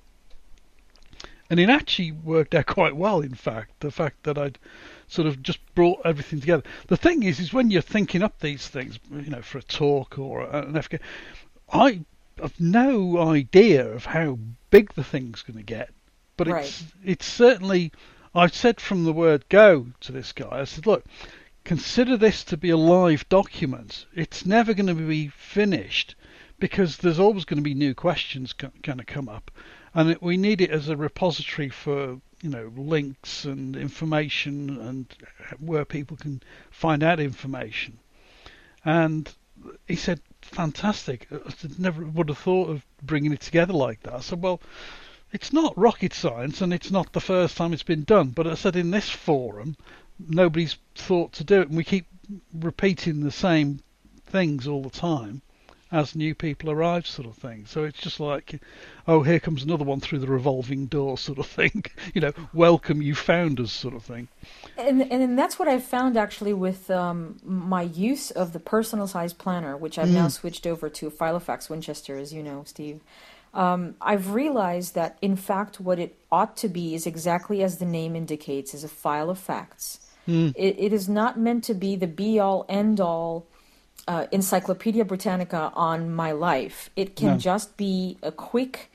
And 1.50 1.58
it 1.58 1.70
actually 1.70 2.12
worked 2.12 2.54
out 2.54 2.66
quite 2.66 2.94
well, 2.94 3.20
in 3.20 3.34
fact, 3.34 3.80
the 3.80 3.90
fact 3.90 4.24
that 4.24 4.36
I'd 4.36 4.58
sort 5.06 5.26
of 5.26 5.42
just 5.42 5.60
brought 5.74 6.00
everything 6.04 6.40
together. 6.40 6.62
The 6.88 6.96
thing 6.98 7.22
is, 7.22 7.40
is 7.40 7.54
when 7.54 7.70
you're 7.70 7.80
thinking 7.80 8.22
up 8.22 8.40
these 8.40 8.68
things, 8.68 8.98
you 9.10 9.30
know, 9.30 9.40
for 9.40 9.56
a 9.58 9.62
talk 9.62 10.18
or 10.18 10.42
an 10.42 10.74
FAQ, 10.74 11.00
I 11.72 12.00
have 12.40 12.60
no 12.60 13.18
idea 13.18 13.86
of 13.88 14.04
how 14.06 14.38
big 14.70 14.94
the 14.94 15.04
thing's 15.04 15.42
going 15.42 15.56
to 15.58 15.62
get. 15.62 15.90
But 16.36 16.48
Right. 16.48 16.64
it's 16.64 16.84
it's 17.04 17.26
certainly. 17.26 17.92
I've 18.34 18.54
said 18.54 18.80
from 18.80 19.04
the 19.04 19.12
word 19.12 19.48
go 19.48 19.86
to 20.00 20.12
this 20.12 20.32
guy. 20.32 20.60
I 20.60 20.64
said, 20.64 20.86
look, 20.86 21.04
consider 21.64 22.16
this 22.16 22.44
to 22.44 22.56
be 22.56 22.70
a 22.70 22.76
live 22.76 23.28
document. 23.28 24.06
It's 24.14 24.46
never 24.46 24.74
going 24.74 24.86
to 24.86 24.94
be 24.94 25.28
finished 25.28 26.14
because 26.58 26.98
there's 26.98 27.18
always 27.18 27.44
going 27.44 27.58
to 27.58 27.62
be 27.62 27.74
new 27.74 27.94
questions 27.94 28.52
going 28.52 28.98
to 28.98 29.04
come 29.04 29.28
up, 29.28 29.50
and 29.94 30.10
it, 30.10 30.22
we 30.22 30.36
need 30.36 30.60
it 30.60 30.70
as 30.70 30.88
a 30.88 30.96
repository 30.96 31.68
for 31.68 32.20
you 32.42 32.50
know 32.50 32.72
links 32.76 33.44
and 33.44 33.76
information 33.76 34.78
and 34.80 35.06
where 35.58 35.84
people 35.84 36.16
can 36.16 36.42
find 36.70 37.02
out 37.02 37.20
information. 37.20 37.98
And 38.84 39.32
he 39.86 39.96
said, 39.96 40.20
fantastic. 40.42 41.26
I 41.32 41.52
never 41.78 42.04
would 42.04 42.28
have 42.28 42.38
thought 42.38 42.70
of 42.70 42.84
bringing 43.02 43.32
it 43.32 43.40
together 43.40 43.72
like 43.72 44.02
that. 44.02 44.14
I 44.14 44.20
said, 44.20 44.42
well, 44.42 44.60
it's 45.32 45.52
not 45.52 45.76
rocket 45.76 46.14
science 46.14 46.60
and 46.60 46.72
it's 46.72 46.90
not 46.90 47.12
the 47.12 47.20
first 47.20 47.56
time 47.56 47.72
it's 47.72 47.82
been 47.82 48.04
done. 48.04 48.30
But 48.30 48.46
I 48.46 48.54
said, 48.54 48.76
in 48.76 48.90
this 48.90 49.08
forum, 49.08 49.76
nobody's 50.18 50.76
thought 50.94 51.32
to 51.34 51.44
do 51.44 51.60
it. 51.60 51.68
And 51.68 51.76
we 51.76 51.84
keep 51.84 52.06
repeating 52.52 53.20
the 53.20 53.30
same 53.30 53.80
things 54.26 54.66
all 54.66 54.82
the 54.82 54.90
time 54.90 55.42
as 55.90 56.14
new 56.14 56.34
people 56.34 56.70
arrive, 56.70 57.06
sort 57.06 57.26
of 57.26 57.36
thing. 57.36 57.64
So 57.66 57.84
it's 57.84 57.98
just 57.98 58.20
like, 58.20 58.60
oh, 59.06 59.22
here 59.22 59.40
comes 59.40 59.62
another 59.62 59.84
one 59.84 60.00
through 60.00 60.18
the 60.18 60.26
revolving 60.26 60.86
door, 60.86 61.16
sort 61.16 61.38
of 61.38 61.46
thing. 61.46 61.84
you 62.14 62.20
know, 62.20 62.32
welcome, 62.52 63.00
you 63.00 63.14
found 63.14 63.58
us, 63.60 63.72
sort 63.72 63.94
of 63.94 64.02
thing. 64.02 64.28
And 64.76 65.02
and 65.10 65.38
that's 65.38 65.58
what 65.58 65.68
I've 65.68 65.84
found 65.84 66.16
actually 66.16 66.52
with 66.52 66.90
um, 66.90 67.38
my 67.42 67.82
use 67.82 68.30
of 68.30 68.52
the 68.52 68.60
personal 68.60 69.06
size 69.06 69.32
planner, 69.32 69.76
which 69.76 69.98
I've 69.98 70.10
now 70.10 70.28
switched 70.28 70.66
over 70.66 70.88
to 70.90 71.10
Filofax 71.10 71.70
Winchester, 71.70 72.16
as 72.18 72.32
you 72.32 72.42
know, 72.42 72.64
Steve. 72.66 73.00
Um, 73.54 73.94
I've 74.00 74.32
realized 74.34 74.94
that 74.94 75.16
in 75.22 75.34
fact, 75.34 75.80
what 75.80 75.98
it 75.98 76.16
ought 76.30 76.56
to 76.58 76.68
be 76.68 76.94
is 76.94 77.06
exactly 77.06 77.62
as 77.62 77.78
the 77.78 77.86
name 77.86 78.14
indicates, 78.14 78.74
is 78.74 78.84
a 78.84 78.88
file 78.88 79.30
of 79.30 79.38
facts. 79.38 80.00
It, 80.54 80.76
it 80.78 80.92
is 80.92 81.08
not 81.08 81.38
meant 81.38 81.64
to 81.64 81.74
be 81.74 81.96
the 81.96 82.06
be 82.06 82.38
all 82.38 82.66
end 82.68 83.00
all 83.00 83.46
uh, 84.08 84.26
Encyclopedia 84.32 85.04
Britannica 85.04 85.70
on 85.76 86.10
my 86.12 86.32
life. 86.32 86.90
It 86.96 87.14
can 87.14 87.32
No. 87.32 87.36
just 87.38 87.76
be 87.76 88.16
a 88.22 88.32
quick 88.32 88.90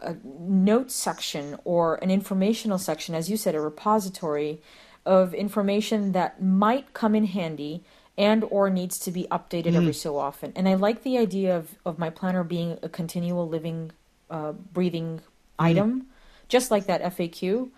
uh, 0.00 0.14
note 0.24 0.90
section 0.90 1.56
or 1.64 1.96
an 1.96 2.10
informational 2.10 2.78
section, 2.78 3.14
as 3.14 3.30
you 3.30 3.36
said, 3.36 3.54
a 3.54 3.60
repository 3.60 4.60
of 5.06 5.34
information 5.34 6.12
that 6.12 6.42
might 6.42 6.94
come 6.94 7.14
in 7.14 7.26
handy 7.26 7.84
and 8.16 8.44
or 8.50 8.70
needs 8.70 8.98
to 9.00 9.10
be 9.10 9.26
updated 9.30 9.74
every 9.74 9.92
so 9.92 10.16
often. 10.16 10.52
And 10.56 10.68
I 10.68 10.74
like 10.74 11.02
the 11.02 11.18
idea 11.18 11.56
of, 11.56 11.64
of 11.84 11.98
my 11.98 12.10
planner 12.10 12.44
being 12.44 12.78
a 12.82 12.88
continual 12.88 13.46
living, 13.48 13.90
uh, 14.30 14.52
breathing 14.52 15.20
item, 15.58 16.06
just 16.48 16.70
like 16.70 16.86
that 16.86 17.02
FAQ 17.02 17.68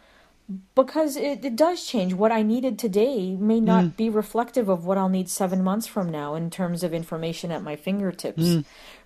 because 0.75 1.17
it, 1.17 1.45
it 1.45 1.57
does 1.57 1.85
change. 1.85 2.15
What 2.15 2.31
I 2.31 2.43
needed 2.43 2.79
today 2.79 3.35
may 3.35 3.61
not 3.61 3.97
be 3.97 4.09
reflective 4.09 4.69
of 4.69 4.85
what 4.87 4.97
I'll 4.97 5.09
need 5.09 5.29
seven 5.29 5.63
months 5.65 5.87
from 5.87 6.09
now 6.11 6.35
in 6.35 6.51
terms 6.51 6.85
of 6.85 6.95
information 6.95 7.51
at 7.51 7.63
my 7.63 7.75
fingertips. 7.75 8.43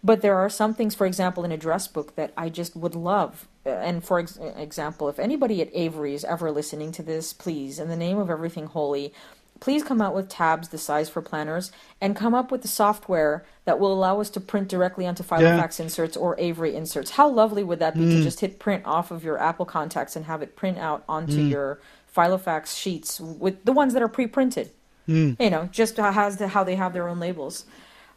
But 0.04 0.20
there 0.20 0.37
are 0.37 0.50
some 0.50 0.75
things, 0.75 0.94
for 0.94 1.06
example, 1.06 1.44
in 1.44 1.52
address 1.52 1.88
book 1.88 2.14
that 2.16 2.32
I 2.37 2.49
just 2.50 2.76
would 2.76 2.94
love. 2.94 3.49
Uh, 3.64 3.70
And 3.70 4.04
for 4.04 4.18
ex- 4.18 4.38
example, 4.56 5.09
if 5.09 5.18
anybody 5.18 5.61
at 5.62 5.70
Avery 5.75 6.14
is 6.14 6.25
ever 6.25 6.50
listening 6.50 6.92
to 6.92 7.02
this, 7.02 7.32
please, 7.32 7.78
in 7.78 7.88
the 7.88 7.97
name 7.97 8.18
of 8.18 8.28
everything 8.30 8.66
holy, 8.66 9.12
please 9.61 9.85
come 9.85 10.00
out 10.00 10.14
with 10.14 10.29
tabs 10.29 10.69
the 10.69 10.79
size 10.79 11.09
for 11.09 11.23
planners 11.23 11.71
and 12.00 12.17
come 12.17 12.35
up 12.35 12.50
with 12.50 12.62
the 12.62 12.69
software 12.69 13.45
that 13.67 13.79
will 13.79 13.93
allow 13.93 14.21
us 14.21 14.31
to 14.31 14.40
print 14.40 14.69
directly 14.69 15.07
onto 15.07 15.23
Filofax 15.23 15.79
inserts 15.79 16.17
or 16.17 16.35
Avery 16.38 16.75
inserts. 16.75 17.11
How 17.11 17.29
lovely 17.29 17.62
would 17.62 17.79
that 17.79 17.95
be 17.95 18.07
to 18.07 18.17
hmm. 18.17 18.23
just 18.23 18.40
hit 18.40 18.59
print 18.59 18.85
off 18.87 19.11
of 19.11 19.23
your 19.23 19.38
Apple 19.38 19.67
contacts 19.67 20.17
and 20.17 20.25
have 20.25 20.43
it 20.43 20.57
print 20.57 20.79
out 20.79 21.05
onto 21.09 21.43
hmm. 21.43 21.49
your 21.49 21.81
Filofax 22.17 22.76
sheets 22.76 23.21
with 23.21 23.64
the 23.64 23.73
ones 23.73 23.93
that 23.93 24.02
are 24.02 24.09
pre-printed? 24.09 24.71
Hmm. 25.07 25.33
You 25.38 25.50
know, 25.50 25.69
just 25.71 25.99
how- 25.99 26.11
has 26.11 26.38
the, 26.38 26.49
how 26.49 26.64
they 26.64 26.76
have 26.76 26.93
their 26.93 27.09
own 27.09 27.21
labels. 27.21 27.67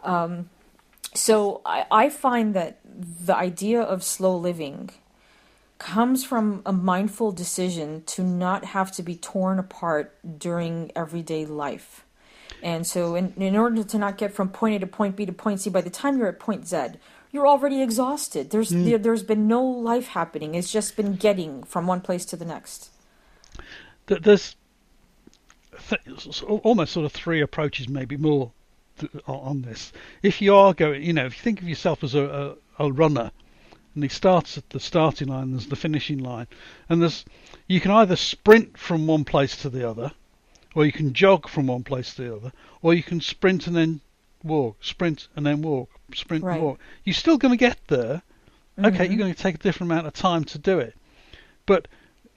Um, 0.03 0.50
so 1.13 1.62
I, 1.65 1.85
I 1.91 2.09
find 2.09 2.53
that 2.55 2.79
the 2.85 3.35
idea 3.35 3.81
of 3.81 4.03
slow 4.03 4.35
living 4.38 4.89
comes 5.83 6.23
from 6.23 6.61
a 6.65 6.71
mindful 6.71 7.33
decision 7.33 8.03
to 8.05 8.23
not 8.23 8.63
have 8.63 8.89
to 8.89 9.03
be 9.03 9.17
torn 9.17 9.59
apart 9.59 10.17
during 10.39 10.89
everyday 10.95 11.45
life. 11.45 12.05
And 12.61 12.87
so, 12.87 13.15
in, 13.15 13.33
in 13.35 13.57
order 13.57 13.83
to 13.83 13.97
not 13.97 14.17
get 14.17 14.33
from 14.33 14.47
point 14.47 14.75
A 14.75 14.79
to 14.79 14.87
point 14.87 15.17
B 15.17 15.25
to 15.25 15.33
point 15.33 15.59
C, 15.59 15.69
by 15.69 15.81
the 15.81 15.89
time 15.89 16.17
you're 16.17 16.29
at 16.29 16.39
point 16.39 16.65
Z, 16.69 16.91
you're 17.33 17.45
already 17.45 17.81
exhausted. 17.81 18.51
There's 18.51 18.69
hmm. 18.69 18.85
there, 18.85 18.97
there's 18.97 19.23
been 19.23 19.45
no 19.49 19.61
life 19.61 20.07
happening. 20.07 20.55
It's 20.55 20.71
just 20.71 20.95
been 20.95 21.15
getting 21.15 21.63
from 21.63 21.85
one 21.85 21.99
place 21.99 22.23
to 22.27 22.37
the 22.37 22.45
next. 22.45 22.89
There's 24.05 24.55
th- 25.89 26.43
almost 26.43 26.93
sort 26.93 27.05
of 27.05 27.11
three 27.11 27.41
approaches, 27.41 27.89
maybe 27.89 28.15
more, 28.15 28.53
th- 28.99 29.11
on 29.27 29.35
on 29.35 29.61
this. 29.63 29.91
If 30.21 30.41
you 30.41 30.55
are 30.55 30.73
going, 30.73 31.03
you 31.03 31.11
know, 31.11 31.25
if 31.25 31.35
you 31.35 31.41
think 31.43 31.61
of 31.61 31.67
yourself 31.67 32.05
as 32.05 32.15
a, 32.15 32.55
a, 32.79 32.85
a 32.85 32.91
runner, 32.93 33.31
and 33.95 34.03
he 34.03 34.09
starts 34.09 34.57
at 34.57 34.69
the 34.71 34.79
starting 34.79 35.27
line, 35.27 35.51
there's 35.51 35.67
the 35.67 35.75
finishing 35.75 36.19
line, 36.19 36.47
and 36.89 37.01
there's 37.01 37.25
you 37.67 37.79
can 37.79 37.91
either 37.91 38.15
sprint 38.15 38.77
from 38.77 39.07
one 39.07 39.23
place 39.23 39.55
to 39.57 39.69
the 39.69 39.88
other, 39.88 40.12
or 40.75 40.85
you 40.85 40.91
can 40.91 41.13
jog 41.13 41.47
from 41.47 41.67
one 41.67 41.83
place 41.83 42.13
to 42.15 42.23
the 42.23 42.35
other, 42.35 42.51
or 42.81 42.93
you 42.93 43.03
can 43.03 43.21
sprint 43.21 43.67
and 43.67 43.75
then 43.75 44.01
walk, 44.43 44.77
sprint 44.83 45.27
and 45.35 45.45
then 45.45 45.62
walk, 45.62 45.89
sprint 46.13 46.43
Right. 46.43 46.55
and 46.55 46.63
walk. 46.63 46.79
You're 47.05 47.13
still 47.13 47.38
going 47.38 47.53
to 47.53 47.57
get 47.57 47.79
there. 47.88 48.21
Okay, 48.79 49.05
Mhm. 49.05 49.09
you're 49.09 49.17
going 49.19 49.33
to 49.33 49.39
take 49.41 49.55
a 49.55 49.59
different 49.59 49.91
amount 49.91 50.07
of 50.07 50.13
time 50.13 50.43
to 50.45 50.57
do 50.57 50.79
it, 50.79 50.95
but 51.67 51.88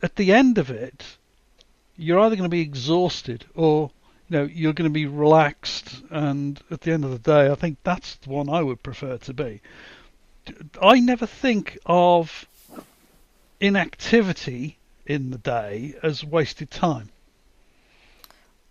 at 0.02 0.16
the 0.16 0.32
end 0.32 0.58
of 0.58 0.70
it, 0.70 1.16
you're 1.96 2.20
either 2.20 2.36
going 2.36 2.48
to 2.48 2.54
be 2.54 2.60
exhausted 2.60 3.46
or 3.54 3.90
you 4.28 4.36
know 4.38 4.44
you're 4.44 4.74
going 4.74 4.90
to 4.90 4.92
be 4.92 5.06
relaxed. 5.06 6.02
And 6.10 6.60
at 6.70 6.82
the 6.82 6.92
end 6.92 7.04
of 7.04 7.10
the 7.10 7.18
day, 7.18 7.50
I 7.50 7.54
think 7.54 7.78
that's 7.84 8.16
the 8.16 8.28
one 8.30 8.50
I 8.50 8.60
would 8.62 8.82
prefer 8.82 9.16
to 9.16 9.32
be. 9.32 9.62
I 10.82 11.00
never 11.00 11.26
think 11.26 11.78
of 11.86 12.46
inactivity 13.60 14.78
in 15.06 15.30
the 15.30 15.38
day 15.38 15.94
as 16.02 16.24
wasted 16.24 16.70
time. 16.70 17.10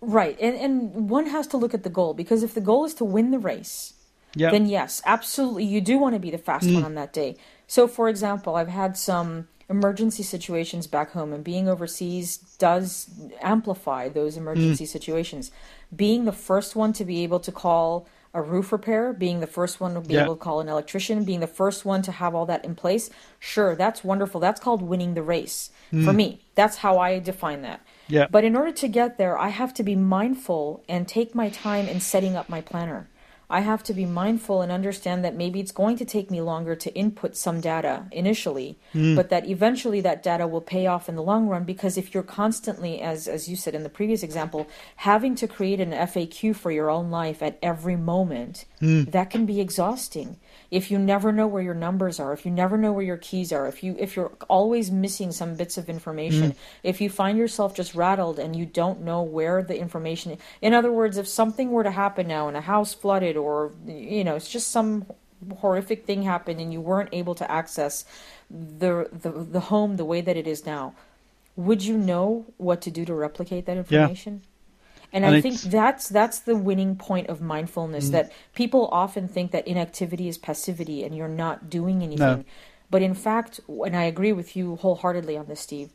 Right, 0.00 0.38
and 0.40 0.54
and 0.56 1.08
one 1.08 1.26
has 1.26 1.46
to 1.48 1.56
look 1.56 1.74
at 1.74 1.82
the 1.82 1.90
goal 1.90 2.14
because 2.14 2.42
if 2.42 2.54
the 2.54 2.60
goal 2.60 2.84
is 2.84 2.94
to 2.94 3.04
win 3.04 3.30
the 3.30 3.38
race, 3.38 3.94
Yeah. 4.34 4.50
then 4.50 4.66
yes, 4.66 5.02
absolutely, 5.06 5.64
you 5.64 5.80
do 5.80 5.98
want 5.98 6.14
to 6.14 6.20
be 6.20 6.30
the 6.30 6.38
fast 6.38 6.66
one 6.66 6.82
mm. 6.82 6.84
on 6.84 6.94
that 6.94 7.12
day. 7.12 7.36
So, 7.66 7.88
for 7.88 8.08
example, 8.08 8.54
I've 8.54 8.68
had 8.68 8.96
some 8.96 9.48
emergency 9.68 10.22
situations 10.22 10.86
back 10.86 11.12
home, 11.12 11.32
and 11.32 11.42
being 11.42 11.68
overseas 11.68 12.36
does 12.58 13.08
amplify 13.40 14.08
those 14.08 14.36
emergency 14.36 14.84
mm. 14.84 14.88
situations. 14.88 15.50
Being 15.94 16.24
the 16.24 16.32
first 16.32 16.76
one 16.76 16.92
to 16.92 17.04
be 17.04 17.22
able 17.24 17.40
to 17.40 17.50
call 17.50 18.06
a 18.36 18.42
roof 18.42 18.70
repair, 18.70 19.12
being 19.12 19.40
the 19.40 19.46
first 19.46 19.80
one 19.80 19.94
to 19.94 20.00
be 20.00 20.14
Yeah. 20.14 20.24
able 20.24 20.36
to 20.36 20.40
call 20.40 20.60
an 20.60 20.68
electrician, 20.68 21.24
being 21.24 21.40
the 21.40 21.46
first 21.46 21.84
one 21.84 22.02
to 22.02 22.12
have 22.12 22.34
all 22.34 22.46
that 22.46 22.64
in 22.64 22.74
place, 22.74 23.08
sure, 23.38 23.74
that's 23.74 24.04
wonderful. 24.04 24.40
That's 24.40 24.60
called 24.60 24.82
winning 24.82 25.14
the 25.14 25.22
race. 25.22 25.70
For 25.90 25.96
hmm. 25.96 26.16
me, 26.16 26.40
that's 26.54 26.78
how 26.78 26.98
I 26.98 27.18
define 27.18 27.62
that. 27.62 27.80
Yeah. 28.08 28.26
But 28.30 28.44
in 28.44 28.54
order 28.56 28.72
to 28.72 28.88
get 28.88 29.18
there, 29.18 29.38
I 29.38 29.48
have 29.48 29.72
to 29.74 29.82
be 29.82 29.96
mindful 29.96 30.84
and 30.88 31.08
take 31.08 31.34
my 31.34 31.48
time 31.48 31.88
in 31.88 32.00
setting 32.00 32.36
up 32.36 32.48
my 32.48 32.60
planner. 32.60 33.08
I 33.48 33.60
have 33.60 33.84
to 33.84 33.94
be 33.94 34.06
mindful 34.06 34.60
and 34.60 34.72
understand 34.72 35.24
that 35.24 35.36
maybe 35.36 35.60
it's 35.60 35.70
going 35.70 35.96
to 35.98 36.04
take 36.04 36.30
me 36.30 36.40
longer 36.40 36.74
to 36.74 36.94
input 36.94 37.36
some 37.36 37.60
data 37.60 38.06
initially, 38.10 38.76
hmm. 38.92 39.14
but 39.14 39.30
that 39.30 39.48
eventually 39.48 40.00
that 40.00 40.22
data 40.22 40.48
will 40.48 40.60
pay 40.60 40.86
off 40.86 41.08
in 41.08 41.14
the 41.14 41.22
long 41.22 41.46
run 41.46 41.62
because 41.62 41.96
if 41.96 42.12
you're 42.12 42.24
constantly 42.24 43.00
as 43.00 43.28
as 43.28 43.48
you 43.48 43.54
said 43.54 43.74
in 43.74 43.84
the 43.84 43.88
previous 43.88 44.24
example, 44.24 44.66
having 44.96 45.36
to 45.36 45.46
create 45.46 45.80
an 45.80 45.92
FAQ 45.92 46.56
for 46.56 46.72
your 46.72 46.90
own 46.90 47.10
life 47.10 47.40
at 47.40 47.58
every 47.62 47.96
moment, 47.96 48.64
hmm. 48.80 49.04
that 49.04 49.30
can 49.30 49.46
be 49.46 49.60
exhausting. 49.60 50.38
If 50.68 50.90
you 50.90 50.98
never 50.98 51.30
know 51.30 51.46
where 51.46 51.62
your 51.62 51.74
numbers 51.74 52.18
are, 52.18 52.32
if 52.32 52.44
you 52.44 52.50
never 52.50 52.76
know 52.76 52.92
where 52.92 53.04
your 53.04 53.16
keys 53.16 53.52
are, 53.52 53.68
if 53.68 53.84
you 53.84 53.94
if 53.98 54.16
you're 54.16 54.32
always 54.48 54.90
missing 54.90 55.30
some 55.30 55.54
bits 55.54 55.78
of 55.78 55.88
information, 55.88 56.50
hmm. 56.50 56.58
if 56.82 57.00
you 57.00 57.08
find 57.08 57.38
yourself 57.38 57.76
just 57.76 57.94
rattled 57.94 58.40
and 58.40 58.56
you 58.56 58.66
don't 58.66 59.02
know 59.02 59.22
where 59.22 59.62
the 59.62 59.78
information 59.78 60.36
in 60.60 60.74
other 60.74 60.90
words, 60.90 61.16
if 61.16 61.28
something 61.28 61.70
were 61.70 61.84
to 61.84 61.90
happen 61.90 62.26
now 62.26 62.48
and 62.48 62.56
a 62.56 62.60
house 62.60 62.92
flooded 62.92 63.35
or 63.36 63.72
you 63.86 64.24
know, 64.24 64.36
it's 64.36 64.50
just 64.50 64.70
some 64.70 65.06
horrific 65.58 66.06
thing 66.06 66.22
happened 66.22 66.60
and 66.60 66.72
you 66.72 66.80
weren't 66.80 67.10
able 67.12 67.34
to 67.34 67.50
access 67.50 68.04
the 68.50 69.08
the, 69.12 69.30
the 69.30 69.60
home 69.60 69.96
the 69.96 70.04
way 70.04 70.20
that 70.20 70.36
it 70.36 70.46
is 70.46 70.66
now, 70.66 70.94
would 71.56 71.84
you 71.84 71.96
know 71.96 72.46
what 72.56 72.80
to 72.82 72.90
do 72.90 73.04
to 73.04 73.14
replicate 73.14 73.66
that 73.66 73.76
information? 73.76 74.32
And, 74.32 74.42
And 75.12 75.24
I 75.24 75.40
think 75.40 75.60
that's 75.60 76.08
that's 76.08 76.40
the 76.40 76.56
winning 76.56 76.96
point 76.96 77.28
of 77.28 77.40
mindfulness. 77.40 78.08
Mm. 78.08 78.12
That 78.12 78.32
people 78.54 78.88
often 78.90 79.28
think 79.28 79.52
that 79.52 79.66
inactivity 79.66 80.28
is 80.28 80.36
passivity 80.36 81.04
and 81.04 81.16
you're 81.16 81.28
not 81.28 81.70
doing 81.70 82.02
anything. 82.02 82.38
No. 82.38 82.44
But 82.90 83.02
in 83.02 83.14
fact, 83.14 83.60
and 83.68 83.96
I 83.96 84.04
agree 84.04 84.32
with 84.32 84.56
you 84.56 84.76
wholeheartedly 84.76 85.36
on 85.36 85.46
this, 85.46 85.60
Steve, 85.60 85.90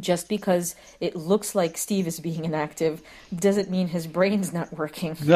just 0.00 0.28
because 0.28 0.74
it 1.00 1.14
looks 1.14 1.54
like 1.54 1.76
Steve 1.76 2.06
is 2.06 2.20
being 2.20 2.44
inactive 2.44 3.02
doesn't 3.34 3.70
mean 3.70 3.88
his 3.88 4.06
brain's 4.06 4.52
not 4.52 4.72
working. 4.72 5.16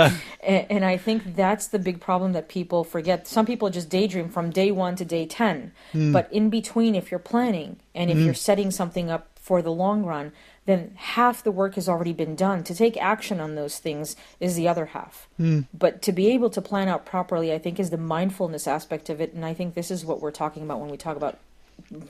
and, 0.43 0.67
and, 0.71 0.85
I 0.85 0.97
think 0.97 1.37
that's 1.37 1.69
the 1.69 1.79
big 1.79 2.01
problem 2.01 2.33
that 2.33 2.49
people 2.49 2.85
forget. 2.85 3.27
Some 3.27 3.47
people 3.47 3.71
just 3.71 3.89
daydream 3.89 4.29
from 4.29 4.51
day 4.51 4.71
one 4.71 4.97
to 4.97 5.05
day 5.05 5.27
10. 5.27 5.73
Mm. 5.93 6.13
But 6.13 6.33
in 6.33 6.51
between, 6.51 6.95
if 6.95 7.11
you're 7.11 7.21
planning 7.21 7.79
and 7.95 8.11
if 8.11 8.17
mm. 8.17 8.25
you're 8.25 8.35
setting 8.35 8.71
something 8.71 9.11
up 9.11 9.29
for 9.37 9.63
the 9.63 9.73
long 9.73 10.05
run, 10.05 10.33
then 10.67 10.93
half 10.97 11.43
the 11.43 11.51
work 11.51 11.77
has 11.77 11.89
already 11.89 12.13
been 12.13 12.37
done. 12.37 12.63
To 12.65 12.75
take 12.75 12.97
action 12.99 13.41
on 13.41 13.55
those 13.55 13.79
things 13.79 14.17
is 14.41 14.55
the 14.55 14.69
other 14.69 14.87
half. 14.87 15.29
Mm. 15.41 15.67
But 15.73 16.03
to 16.03 16.13
be 16.13 16.29
able 16.29 16.51
to 16.51 16.61
plan 16.61 16.89
out 16.89 17.07
properly, 17.07 17.53
I 17.53 17.59
think, 17.59 17.81
is 17.81 17.91
the 17.91 17.97
mindfulness 17.97 18.67
aspect 18.67 19.09
of 19.09 19.21
it. 19.21 19.33
And 19.33 19.45
I 19.45 19.55
think 19.55 19.75
this 19.75 19.91
is 19.91 20.05
what 20.05 20.21
we're 20.21 20.31
talking 20.31 20.63
about 20.63 20.81
when 20.81 20.91
we 20.91 20.97
talk 20.97 21.17
about 21.17 21.39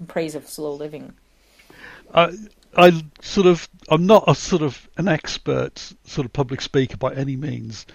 praise 0.08 0.34
of 0.34 0.48
slow 0.48 0.72
living. 0.72 1.14
I 2.14 2.32
I 2.76 3.04
sort 3.20 3.46
of 3.46 3.68
I'm 3.88 4.06
not 4.06 4.24
a 4.26 4.34
sort 4.34 4.62
of 4.62 4.88
an 4.96 5.08
expert 5.08 5.92
sort 6.04 6.24
of 6.24 6.32
public 6.32 6.60
speaker 6.60 6.96
by 6.96 7.14
any 7.14 7.36
means, 7.36 7.86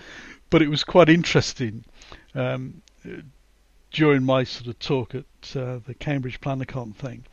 but 0.49 0.61
it 0.61 0.69
was 0.69 0.83
quite 0.83 1.09
interesting 1.09 1.85
um, 2.35 2.81
during 3.91 4.23
my 4.23 4.43
sort 4.43 4.67
of 4.67 4.79
talk 4.79 5.15
at 5.15 5.55
uh, 5.55 5.79
the 5.85 5.93
Cambridge 5.97 6.41
Plannercon 6.41 6.95
thing 6.95 7.23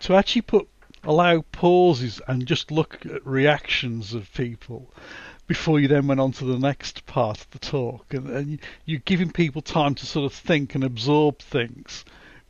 to 0.00 0.14
actually 0.14 0.42
put 0.42 0.68
allow 1.04 1.42
pauses 1.52 2.20
and 2.26 2.46
just 2.46 2.70
look 2.70 3.04
at 3.06 3.26
reactions 3.26 4.12
of 4.12 4.32
people 4.34 4.92
before 5.46 5.78
you 5.78 5.86
then 5.86 6.06
went 6.06 6.20
on 6.20 6.32
to 6.32 6.44
the 6.44 6.58
next 6.58 7.06
part 7.06 7.40
of 7.40 7.50
the 7.50 7.58
talk. 7.58 8.12
And, 8.12 8.28
and 8.28 8.58
you're 8.84 9.00
giving 9.04 9.30
people 9.30 9.62
time 9.62 9.94
to 9.94 10.06
sort 10.06 10.26
of 10.26 10.36
think 10.36 10.74
and 10.74 10.82
absorb 10.82 11.38
things 11.38 12.04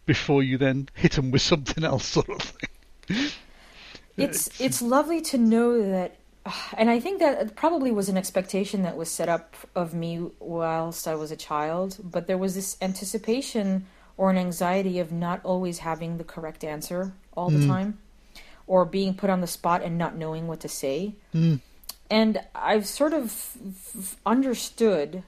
before 0.07 0.43
you 0.43 0.57
then 0.57 0.89
hit 0.95 1.13
them 1.13 1.31
with 1.31 1.43
something 1.43 1.85
else 1.85 2.07
sort 2.07 2.31
of 2.31 2.41
thing 2.41 3.31
it's 4.17 4.49
it's 4.61 4.83
lovely 4.83 5.21
to 5.23 5.39
know 5.39 5.83
that 5.91 6.17
and 6.77 6.91
I 6.91 7.01
think 7.01 7.21
that 7.21 7.57
probably 7.57 7.91
was 7.91 8.09
an 8.09 8.17
expectation 8.17 8.83
that 8.83 8.97
was 8.97 9.11
set 9.11 9.29
up 9.29 9.57
of 9.75 9.95
me 9.95 10.31
whilst 10.39 11.07
I 11.09 11.15
was 11.15 11.31
a 11.31 11.37
child, 11.37 11.99
but 12.03 12.27
there 12.27 12.39
was 12.39 12.55
this 12.55 12.77
anticipation 12.81 13.87
or 14.17 14.31
an 14.31 14.39
anxiety 14.39 14.99
of 14.99 15.13
not 15.13 15.41
always 15.45 15.79
having 15.81 16.17
the 16.17 16.25
correct 16.25 16.65
answer 16.65 17.13
all 17.37 17.51
the 17.51 17.59
mm. 17.59 17.67
time 17.67 17.99
or 18.67 18.85
being 18.85 19.15
put 19.15 19.31
on 19.31 19.41
the 19.41 19.47
spot 19.47 19.83
and 19.83 19.99
not 19.99 20.17
knowing 20.17 20.49
what 20.49 20.61
to 20.61 20.69
say. 20.69 21.15
Mm. 21.35 21.61
And 22.11 22.41
I've 22.55 22.87
sort 22.87 23.13
of 23.13 24.17
understood 24.25 25.23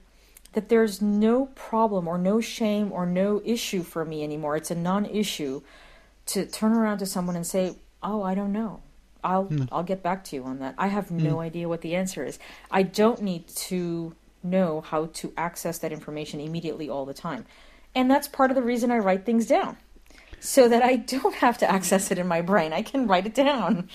that 0.53 0.69
there's 0.69 1.01
no 1.01 1.47
problem 1.47 2.07
or 2.07 2.17
no 2.17 2.41
shame 2.41 2.91
or 2.91 3.05
no 3.05 3.41
issue 3.45 3.83
for 3.83 4.03
me 4.03 4.23
anymore. 4.23 4.55
It's 4.55 4.71
a 4.71 4.75
non 4.75 5.05
issue 5.05 5.61
to 6.27 6.45
turn 6.45 6.73
around 6.73 6.97
to 6.99 7.05
someone 7.05 7.35
and 7.35 7.45
say, 7.45 7.75
Oh, 8.01 8.23
I 8.23 8.35
don't 8.35 8.51
know. 8.51 8.81
I'll 9.23 9.45
mm. 9.45 9.67
I'll 9.71 9.83
get 9.83 10.01
back 10.01 10.23
to 10.25 10.35
you 10.35 10.43
on 10.43 10.59
that. 10.59 10.75
I 10.77 10.87
have 10.87 11.11
no 11.11 11.37
mm. 11.37 11.43
idea 11.43 11.67
what 11.67 11.81
the 11.81 11.95
answer 11.95 12.23
is. 12.23 12.39
I 12.71 12.83
don't 12.83 13.21
need 13.21 13.47
to 13.47 14.15
know 14.43 14.81
how 14.81 15.07
to 15.07 15.33
access 15.37 15.79
that 15.79 15.91
information 15.91 16.39
immediately 16.39 16.89
all 16.89 17.05
the 17.05 17.13
time. 17.13 17.45
And 17.93 18.09
that's 18.09 18.27
part 18.27 18.51
of 18.51 18.55
the 18.55 18.61
reason 18.61 18.91
I 18.91 18.99
write 18.99 19.25
things 19.25 19.45
down. 19.45 19.77
So 20.39 20.69
that 20.69 20.81
I 20.81 20.95
don't 20.95 21.35
have 21.35 21.57
to 21.57 21.69
access 21.69 22.11
it 22.11 22.17
in 22.17 22.27
my 22.27 22.41
brain. 22.41 22.71
I 22.71 22.81
can 22.81 23.07
write 23.07 23.25
it 23.25 23.33
down. 23.33 23.89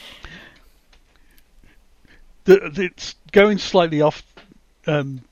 it's 2.47 3.15
going 3.33 3.57
slightly 3.57 4.03
off 4.03 4.23
um, 4.87 5.23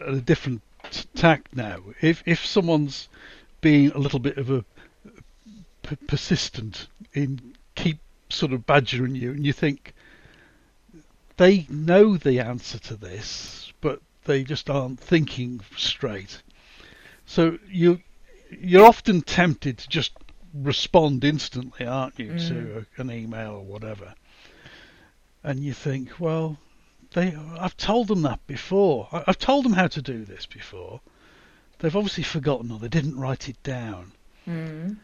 a 0.00 0.16
different 0.16 0.62
tack 1.14 1.48
now. 1.52 1.80
If 2.00 2.22
if 2.24 2.46
someone's 2.46 3.08
being 3.60 3.90
a 3.90 3.98
little 3.98 4.20
bit 4.20 4.38
of 4.38 4.50
a 4.50 4.64
p- 5.82 5.96
persistent 6.06 6.86
in 7.12 7.54
keep 7.78 7.98
sort 8.28 8.52
of 8.52 8.66
badgering 8.66 9.14
you, 9.14 9.30
and 9.30 9.46
you 9.46 9.52
think 9.52 9.94
they 11.36 11.66
know 11.68 12.16
the 12.16 12.40
answer 12.40 12.78
to 12.78 12.96
this, 12.96 13.72
but 13.80 14.00
they 14.24 14.42
just 14.44 14.68
aren't 14.68 15.00
thinking 15.00 15.60
straight. 15.76 16.42
So 17.26 17.58
you 17.68 18.00
you're 18.50 18.86
often 18.86 19.22
tempted 19.22 19.78
to 19.78 19.88
just 19.88 20.12
respond 20.54 21.22
instantly, 21.24 21.86
aren't 21.86 22.18
you, 22.18 22.32
mm. 22.32 22.48
to 22.48 22.86
an 22.96 23.10
email 23.10 23.52
or 23.52 23.64
whatever? 23.64 24.14
And 25.44 25.60
you 25.60 25.72
think, 25.72 26.18
well, 26.18 26.58
they 27.12 27.36
I've 27.58 27.76
told 27.76 28.08
them 28.08 28.22
that 28.22 28.44
before. 28.46 29.08
I've 29.12 29.38
told 29.38 29.64
them 29.64 29.74
how 29.74 29.86
to 29.88 30.02
do 30.02 30.24
this 30.24 30.46
before. 30.46 31.00
They've 31.78 31.94
obviously 31.94 32.24
forgotten 32.24 32.72
or 32.72 32.78
they 32.80 32.88
didn't 32.88 33.16
write 33.16 33.48
it 33.48 33.62
down. 33.62 34.12
Mm. 34.48 34.96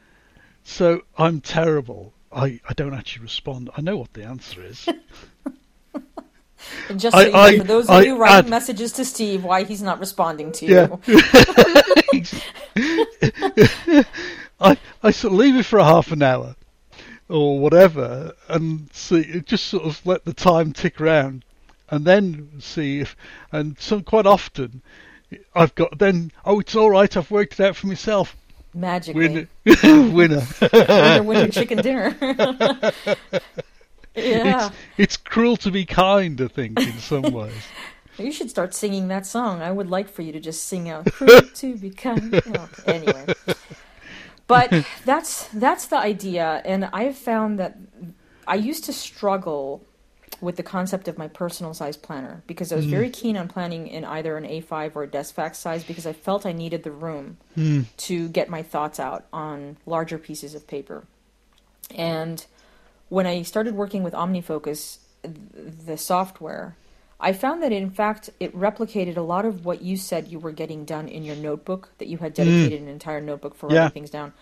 So 0.65 1.03
I'm 1.17 1.41
terrible 1.41 2.14
I, 2.35 2.61
I 2.69 2.73
don't 2.75 2.95
actually 2.95 3.23
respond. 3.23 3.71
I 3.77 3.81
know 3.81 3.97
what 3.97 4.13
the 4.13 4.25
answer 4.25 4.63
is. 4.63 4.89
and 6.89 7.01
just 7.01 7.17
so 7.17 7.23
I, 7.23 7.27
you 7.27 7.33
know, 7.33 7.39
I, 7.39 7.59
for 7.59 7.65
those 7.65 7.89
of 7.89 8.05
you 8.05 8.17
writing 8.17 8.51
messages 8.51 8.93
to 8.93 9.05
Steve, 9.05 9.45
why 9.45 9.63
he's 9.65 9.83
not 9.83 10.01
responding 10.01 10.51
to 10.53 10.67
yeah. 10.67 10.97
you. 11.07 11.23
I 14.61 14.77
I 15.03 15.11
sort 15.11 15.33
of 15.33 15.39
leave 15.39 15.57
it 15.57 15.65
for 15.65 15.79
a 15.79 15.85
half 15.85 16.11
an 16.13 16.23
hour 16.23 16.57
or 17.29 17.59
whatever, 17.59 18.33
and 18.49 18.93
see 18.93 19.41
just 19.41 19.67
sort 19.67 19.85
of 19.85 20.05
let 20.05 20.25
the 20.25 20.35
time 20.35 20.73
tick 20.73 21.01
around, 21.01 21.45
and 21.91 22.05
then 22.05 22.51
see 22.61 23.01
if. 23.01 23.17
And 23.53 23.79
so 23.79 24.01
quite 24.01 24.27
often, 24.27 24.83
I've 25.55 25.75
got 25.75 25.99
then. 25.99 26.33
Oh, 26.45 26.61
it's 26.61 26.75
all 26.75 26.91
right. 26.91 27.17
I've 27.17 27.31
worked 27.31 27.61
it 27.61 27.61
out 27.61 27.77
for 27.77 27.87
myself 27.87 28.37
magically. 28.75 29.29
Winner. 29.29 29.49
winner. 30.13 30.47
winner, 30.73 31.23
winner, 31.23 31.49
chicken 31.49 31.79
dinner. 31.79 32.17
yeah. 34.15 34.67
It's, 34.67 34.77
it's 34.99 35.17
cruel 35.17 35.57
to 35.59 35.71
be 35.71 35.85
kind, 35.85 36.41
I 36.41 36.49
think, 36.49 36.81
in 36.81 36.99
some 36.99 37.23
ways. 37.33 37.55
You 38.19 38.33
should 38.33 38.51
start 38.51 38.75
singing 38.75 39.09
that 39.09 39.27
song. 39.27 39.61
I 39.61 39.73
would 39.73 39.91
like 39.91 40.09
for 40.09 40.23
you 40.23 40.33
to 40.33 40.41
just 40.41 40.65
sing 40.65 40.89
out 40.89 41.11
"Cruel 41.13 41.43
to 41.43 41.77
be 41.77 41.91
kind." 41.91 42.41
Oh, 42.47 42.69
anyway, 42.87 43.27
but 44.47 44.87
that's 45.05 45.49
that's 45.49 45.87
the 45.87 45.99
idea, 45.99 46.63
and 46.65 46.85
I've 46.93 47.17
found 47.17 47.59
that 47.59 47.77
I 48.47 48.55
used 48.55 48.85
to 48.85 48.93
struggle 48.93 49.85
with 50.41 50.57
the 50.57 50.63
concept 50.63 51.09
of 51.09 51.19
my 51.19 51.29
personal 51.29 51.75
size 51.75 51.97
planner 51.97 52.43
because 52.47 52.73
I 52.73 52.77
was 52.77 52.87
mm. 52.87 52.91
very 52.91 53.11
keen 53.11 53.37
on 53.37 53.49
planning 53.49 53.87
in 53.87 54.05
either 54.05 54.37
an 54.37 54.45
A5 54.45 54.93
or 54.95 55.03
a 55.05 55.09
DeskFax 55.09 55.57
size 55.57 55.85
because 55.85 56.07
I 56.07 56.13
felt 56.13 56.47
I 56.47 56.53
needed 56.53 56.83
the 56.83 56.91
room 56.91 57.39
mm. 57.57 57.87
to 57.97 58.29
get 58.29 58.49
my 58.49 58.63
thoughts 58.63 59.01
out 59.01 59.27
on 59.33 59.77
larger 59.87 60.19
pieces 60.19 60.55
of 60.55 60.67
paper. 60.67 61.05
And 61.95 62.45
when 63.09 63.27
I 63.27 63.43
started 63.43 63.75
working 63.75 64.03
with 64.03 64.15
OmniFocus, 64.15 64.99
the 65.23 65.97
software, 65.97 66.77
I 67.21 67.33
found 67.33 67.63
that 67.63 67.73
in 67.73 67.91
fact 67.91 68.31
it 68.41 68.57
replicated 68.57 69.17
a 69.17 69.23
lot 69.23 69.45
of 69.45 69.65
what 69.65 69.83
you 69.83 69.97
said 69.97 70.29
you 70.29 70.39
were 70.39 70.53
getting 70.53 70.85
done 70.85 71.09
in 71.09 71.25
your 71.25 71.37
notebook, 71.37 71.91
that 71.99 72.09
you 72.09 72.19
had 72.19 72.35
dedicated 72.35 72.81
mm. 72.81 72.85
an 72.85 72.89
entire 72.89 73.21
notebook 73.21 73.55
for 73.55 73.69
writing 73.69 73.91
things 73.91 74.11
down. 74.11 74.33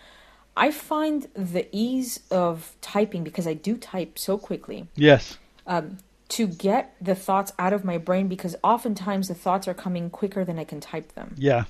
I 0.55 0.69
find 0.69 1.27
the 1.33 1.67
ease 1.71 2.19
of 2.29 2.75
typing 2.79 3.23
because 3.23 3.47
I 3.47 3.53
do 3.53 3.75
type 3.75 4.19
so 4.19 4.37
quickly. 4.37 4.87
Yes 4.95 5.37
um, 5.67 5.97
to 6.29 6.47
get 6.47 6.95
the 6.99 7.15
thoughts 7.15 7.53
out 7.59 7.73
of 7.73 7.85
my 7.85 7.97
brain 7.97 8.27
because 8.27 8.55
oftentimes 8.63 9.27
the 9.27 9.35
thoughts 9.35 9.67
are 9.67 9.73
coming 9.73 10.09
quicker 10.09 10.43
than 10.43 10.57
I 10.57 10.63
can 10.63 10.79
type 10.79 11.13
them. 11.13 11.35
Yeah. 11.37 11.65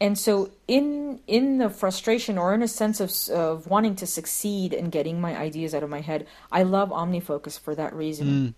And 0.00 0.18
so 0.18 0.50
in 0.66 1.20
in 1.26 1.58
the 1.58 1.70
frustration 1.70 2.36
or 2.36 2.52
in 2.54 2.62
a 2.62 2.68
sense 2.68 3.00
of 3.00 3.12
of 3.34 3.68
wanting 3.68 3.94
to 3.96 4.06
succeed 4.06 4.74
and 4.74 4.90
getting 4.90 5.20
my 5.20 5.36
ideas 5.36 5.74
out 5.74 5.82
of 5.82 5.90
my 5.90 6.00
head, 6.00 6.26
I 6.50 6.64
love 6.64 6.90
OmniFocus 6.90 7.58
for 7.58 7.74
that 7.74 7.94
reason. 7.94 8.28
Mm. 8.28 8.54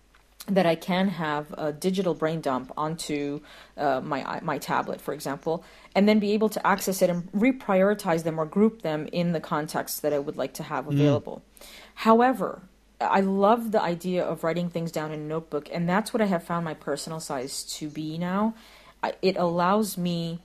That 0.49 0.65
I 0.65 0.75
can 0.75 1.09
have 1.09 1.53
a 1.57 1.73
digital 1.73 2.13
brain 2.13 2.39
dump 2.39 2.71
onto 2.77 3.41
uh, 3.75 3.99
my 4.01 4.39
my 4.41 4.57
tablet, 4.57 5.01
for 5.01 5.13
example, 5.13 5.63
and 5.93 6.07
then 6.07 6.19
be 6.19 6.31
able 6.31 6.49
to 6.49 6.65
access 6.65 7.01
it 7.01 7.09
and 7.09 7.31
reprioritize 7.33 8.23
them 8.23 8.39
or 8.39 8.45
group 8.45 8.81
them 8.81 9.07
in 9.11 9.33
the 9.33 9.41
context 9.41 10.01
that 10.03 10.13
I 10.13 10.19
would 10.19 10.37
like 10.37 10.53
to 10.53 10.63
have 10.63 10.85
mm. 10.85 10.93
available. 10.93 11.41
Mm. 11.41 11.65
However, 11.95 12.61
I 12.99 13.21
love 13.21 13.71
the 13.71 13.81
idea 13.81 14.23
of 14.23 14.43
writing 14.43 14.69
things 14.69 14.91
down 14.91 15.11
in 15.11 15.19
a 15.19 15.23
notebook, 15.23 15.69
and 15.71 15.87
that's 15.87 16.13
what 16.13 16.21
I 16.21 16.25
have 16.25 16.43
found 16.43 16.65
my 16.65 16.73
personal 16.73 17.19
size 17.19 17.63
to 17.75 17.89
be 17.89 18.17
now. 18.17 18.55
I, 19.03 19.13
it 19.21 19.37
allows 19.37 19.97
me 19.97 20.39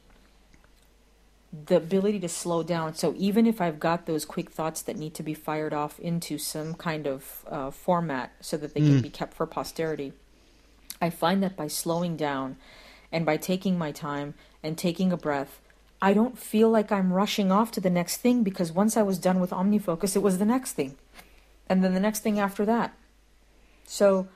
the 1.52 1.76
ability 1.76 2.18
to 2.20 2.28
slow 2.28 2.62
down. 2.62 2.94
So 2.94 3.14
even 3.16 3.46
if 3.46 3.60
I've 3.60 3.78
got 3.78 4.06
those 4.06 4.24
quick 4.24 4.50
thoughts 4.50 4.82
that 4.82 4.96
need 4.96 5.14
to 5.14 5.22
be 5.22 5.34
fired 5.34 5.74
off 5.74 6.00
into 6.00 6.38
some 6.38 6.74
kind 6.74 7.06
of 7.06 7.44
uh, 7.46 7.70
format 7.70 8.32
so 8.40 8.56
that 8.56 8.74
they 8.74 8.80
mm. 8.80 8.86
can 8.86 9.02
be 9.02 9.10
kept 9.10 9.34
for 9.34 9.46
posterity, 9.46 10.12
I 11.00 11.10
find 11.10 11.42
that 11.42 11.56
by 11.56 11.68
slowing 11.68 12.16
down 12.16 12.56
and 13.10 13.26
by 13.26 13.36
taking 13.36 13.76
my 13.76 13.92
time 13.92 14.34
and 14.62 14.78
taking 14.78 15.12
a 15.12 15.16
breath, 15.16 15.60
I 16.00 16.14
don't 16.14 16.38
feel 16.38 16.70
like 16.70 16.90
I'm 16.90 17.12
rushing 17.12 17.52
off 17.52 17.70
to 17.72 17.80
the 17.80 17.90
next 17.90 18.18
thing 18.18 18.42
because 18.42 18.72
once 18.72 18.96
I 18.96 19.02
was 19.02 19.18
done 19.18 19.38
with 19.38 19.50
OmniFocus, 19.50 20.16
it 20.16 20.22
was 20.22 20.38
the 20.38 20.46
next 20.46 20.72
thing 20.72 20.96
and 21.68 21.82
then 21.82 21.94
the 21.94 22.00
next 22.00 22.20
thing 22.20 22.38
after 22.38 22.64
that. 22.66 22.94
So 23.86 24.28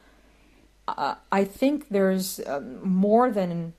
uh, 0.88 1.16
I 1.32 1.44
think 1.44 1.88
there's 1.88 2.40
um, 2.46 2.86
more 2.86 3.30
than 3.30 3.74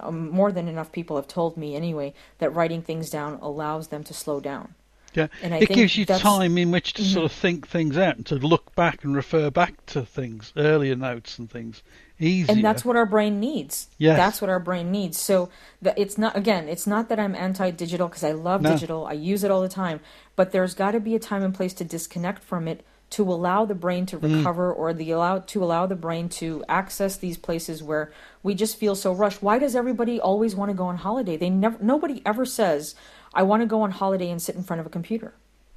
um, 0.00 0.28
more 0.30 0.50
than 0.50 0.66
enough 0.66 0.90
people 0.90 1.16
have 1.16 1.28
told 1.28 1.56
me 1.56 1.76
anyway 1.76 2.12
that 2.38 2.50
writing 2.50 2.82
things 2.82 3.08
down 3.08 3.38
allows 3.40 3.88
them 3.88 4.02
to 4.04 4.14
slow 4.14 4.40
down. 4.40 4.74
Yeah, 5.14 5.26
And 5.42 5.52
I 5.54 5.58
it 5.58 5.68
gives 5.70 5.96
you 5.96 6.04
that's- 6.04 6.22
time 6.22 6.56
in 6.56 6.70
which 6.70 6.92
to 6.94 7.02
sort 7.04 7.22
Mhm. 7.22 7.26
of 7.26 7.32
think 7.32 7.66
things 7.68 7.96
out 7.98 8.16
and 8.16 8.26
to 8.26 8.36
look 8.36 8.74
back 8.76 9.02
and 9.02 9.14
refer 9.14 9.50
back 9.50 9.84
to 9.86 10.04
things, 10.04 10.52
earlier 10.56 10.94
notes 10.94 11.36
and 11.38 11.50
things, 11.50 11.82
easier. 12.20 12.54
and 12.54 12.64
that's 12.64 12.84
what 12.84 12.94
our 12.96 13.06
brain 13.06 13.40
needs 13.40 13.88
Yes. 13.98 14.16
that's 14.16 14.40
what 14.40 14.48
our 14.50 14.60
brain 14.60 14.92
needs 14.92 15.18
so 15.18 15.48
the, 15.82 15.98
it's 16.00 16.16
not 16.18 16.36
again 16.36 16.68
it's 16.68 16.86
not 16.86 17.08
that 17.08 17.18
i'm 17.18 17.34
anti-digital 17.34 18.08
because 18.08 18.22
i 18.22 18.30
love 18.32 18.60
No. 18.60 18.70
digital 18.72 19.06
i 19.06 19.12
use 19.14 19.42
it 19.42 19.50
all 19.50 19.62
the 19.62 19.70
time 19.70 20.00
but 20.36 20.52
there's 20.52 20.74
got 20.74 20.90
to 20.92 21.00
be 21.00 21.14
a 21.14 21.18
time 21.18 21.42
and 21.42 21.54
place 21.54 21.72
to 21.74 21.84
disconnect 21.84 22.44
from 22.44 22.68
it 22.68 22.84
to 23.10 23.22
allow 23.24 23.64
the 23.64 23.74
brain 23.74 24.06
to 24.06 24.18
Mm. 24.18 24.36
recover 24.38 24.72
or 24.72 24.92
the 24.92 25.10
allow 25.10 25.38
to 25.40 25.62
allow 25.64 25.84
the 25.86 25.96
brain 25.96 26.28
to 26.28 26.64
access 26.68 27.16
these 27.16 27.36
places 27.36 27.82
where 27.82 28.12
we 28.42 28.54
just 28.54 28.76
feel 28.76 28.94
so 28.94 29.12
rushed. 29.12 29.42
Why 29.42 29.58
does 29.58 29.74
everybody 29.74 30.20
always 30.20 30.54
want 30.54 30.70
to 30.70 30.76
go 30.76 30.84
on 30.84 30.96
holiday? 30.98 31.36
They 31.36 31.50
never 31.50 31.76
nobody 31.82 32.22
ever 32.24 32.44
says 32.46 32.94
i 33.32 33.42
want 33.44 33.62
to 33.62 33.66
go 33.66 33.82
on 33.82 33.92
holiday 33.92 34.28
and 34.30 34.40
sit 34.42 34.56
in 34.56 34.62
front 34.64 34.80
of 34.80 34.86
a 34.86 34.90
computer. 34.90 35.34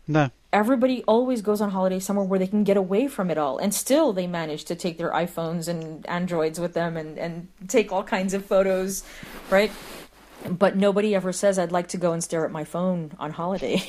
No, 0.08 0.32
everybody 0.52 1.04
always 1.08 1.42
goes 1.42 1.62
on 1.62 1.72
holiday 1.72 2.00
somewhere 2.00 2.26
where 2.26 2.38
they 2.40 2.48
can 2.48 2.64
get 2.66 2.76
away 2.78 3.08
from 3.08 3.32
it 3.32 3.38
all 3.38 3.58
and 3.58 3.74
still 3.74 4.12
they 4.12 4.28
manage 4.28 4.66
to 4.66 4.76
take 4.76 4.98
their 4.98 5.12
iphones 5.12 5.68
and 5.70 6.06
androids 6.08 6.60
with 6.60 6.74
them 6.74 6.98
and, 6.98 7.18
and 7.18 7.48
take 7.70 7.92
all 7.92 8.04
kinds 8.04 8.34
of 8.34 8.46
photos 8.46 9.04
right 9.50 9.72
but 10.50 10.76
nobody 10.76 11.16
ever 11.16 11.32
says 11.32 11.58
i'd 11.60 11.72
like 11.72 11.88
to 11.88 11.98
go 11.98 12.12
and 12.14 12.24
stare 12.24 12.46
at 12.46 12.52
my 12.52 12.64
phone 12.64 13.12
on 13.20 13.32
holiday 13.32 13.82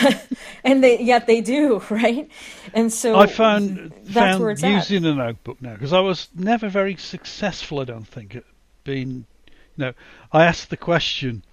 and 0.64 0.82
they 0.82 1.00
yet 1.02 1.26
they 1.26 1.40
do 1.40 1.82
right 1.90 2.30
and 2.74 2.92
so 2.92 3.16
I 3.18 3.26
found 3.26 3.92
that's 4.04 4.12
found 4.12 4.42
where 4.42 4.50
it's 4.50 4.62
at. 4.62 4.70
using 4.90 5.04
a 5.04 5.14
notebook 5.14 5.60
now 5.62 5.74
because 5.74 5.92
I 5.92 6.00
was 6.00 6.28
never 6.34 6.68
very 6.68 6.96
successful. 6.96 7.80
I 7.80 7.84
don't 7.84 8.06
think 8.06 8.36
at 8.36 8.44
being, 8.84 9.26
you 9.48 9.54
know, 9.76 9.92
I 10.32 10.44
asked 10.44 10.70
the 10.70 10.76
question 10.76 11.44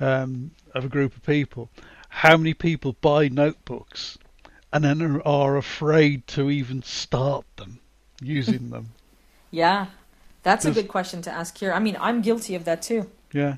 um, 0.00 0.50
of 0.74 0.84
a 0.84 0.88
group 0.88 1.14
of 1.16 1.22
people, 1.24 1.70
how 2.08 2.36
many 2.36 2.54
people 2.54 2.96
buy 3.00 3.28
notebooks 3.28 4.18
and 4.72 4.84
then 4.84 5.02
are, 5.02 5.22
are 5.26 5.56
afraid 5.56 6.26
to 6.28 6.50
even 6.50 6.82
start 6.82 7.44
them, 7.56 7.80
using 8.20 8.70
them. 8.74 8.90
yeah 9.50 9.86
that's 10.42 10.64
a 10.64 10.70
good 10.70 10.88
question 10.88 11.22
to 11.22 11.30
ask 11.30 11.56
here 11.58 11.72
i 11.72 11.78
mean 11.78 11.96
i'm 12.00 12.20
guilty 12.20 12.54
of 12.54 12.64
that 12.64 12.82
too 12.82 13.10
Yeah, 13.32 13.56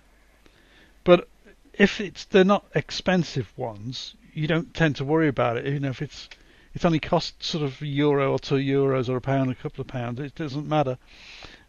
but 1.07 1.29
if 1.73 2.01
it's 2.01 2.25
they're 2.25 2.43
not 2.43 2.67
expensive 2.75 3.53
ones, 3.57 4.17
you 4.35 4.49
don't 4.49 4.75
tend 4.75 4.97
to 4.97 5.05
worry 5.05 5.29
about 5.29 5.57
it. 5.57 5.65
You 5.65 5.79
know, 5.79 5.91
if 5.91 6.03
it's 6.03 6.29
it's 6.75 6.85
only 6.85 6.99
costs 6.99 7.47
sort 7.47 7.63
of 7.63 7.81
a 7.81 7.87
euro 7.87 8.33
or 8.33 8.41
two 8.41 8.57
euros 8.57 9.09
or 9.09 9.17
a 9.17 9.21
pound, 9.21 9.53
a 9.53 9.55
couple 9.55 9.83
of 9.83 9.87
pounds, 9.87 10.19
it 10.19 10.35
doesn't 10.35 10.69
matter. 10.69 10.99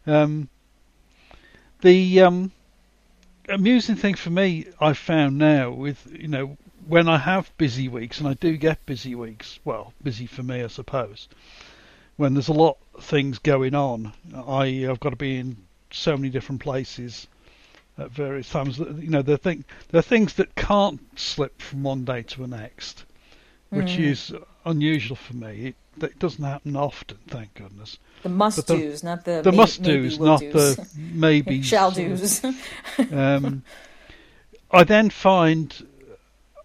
Um, 0.08 0.48
the 1.82 2.20
um, 2.20 2.50
amusing 3.48 3.94
thing 3.94 4.16
for 4.16 4.30
me, 4.30 4.66
I've 4.80 4.98
found 4.98 5.38
now 5.38 5.70
with 5.70 6.04
you 6.10 6.26
know 6.26 6.56
when 6.88 7.08
I 7.08 7.18
have 7.18 7.56
busy 7.58 7.86
weeks, 7.86 8.18
and 8.18 8.28
I 8.28 8.34
do 8.34 8.56
get 8.56 8.84
busy 8.86 9.14
weeks. 9.14 9.60
Well, 9.64 9.94
busy 10.02 10.26
for 10.26 10.42
me, 10.42 10.64
I 10.64 10.66
suppose. 10.66 11.28
When 12.16 12.34
there's 12.34 12.48
a 12.48 12.52
lot 12.52 12.78
of 12.96 13.04
things 13.04 13.38
going 13.38 13.76
on, 13.76 14.14
I 14.34 14.88
I've 14.90 14.98
got 14.98 15.10
to 15.10 15.16
be 15.16 15.36
in 15.36 15.58
so 15.92 16.16
many 16.16 16.28
different 16.28 16.60
places 16.60 17.28
at 17.98 18.10
various 18.10 18.48
times. 18.48 18.78
You 18.78 19.10
know, 19.10 19.22
there 19.22 19.34
are, 19.34 19.38
thing, 19.38 19.64
there 19.90 19.98
are 19.98 20.02
things 20.02 20.34
that 20.34 20.54
can't 20.54 21.00
slip 21.18 21.60
from 21.60 21.82
one 21.82 22.04
day 22.04 22.22
to 22.22 22.40
the 22.42 22.46
next, 22.46 23.04
which 23.70 23.86
Mm. 23.96 24.04
is 24.04 24.32
unusual 24.64 25.16
for 25.16 25.34
me. 25.34 25.66
It, 25.98 26.04
it 26.04 26.18
doesn't 26.18 26.44
happen 26.44 26.76
often, 26.76 27.18
thank 27.26 27.54
goodness. 27.54 27.98
the 28.22 28.28
must 28.28 28.66
the, 28.68 28.76
do's, 28.76 29.02
not 29.02 29.24
the 29.24 29.42
The 29.42 29.50
may- 29.50 29.56
must 29.56 29.82
do's, 29.82 30.18
not 30.20 30.40
do's. 30.40 30.76
the 30.76 30.88
maybe 30.96 31.60
shall 31.62 31.90
do's 31.90 32.42
Um, 33.12 33.62
I 34.70 34.84
then 34.84 35.10
find 35.10 35.74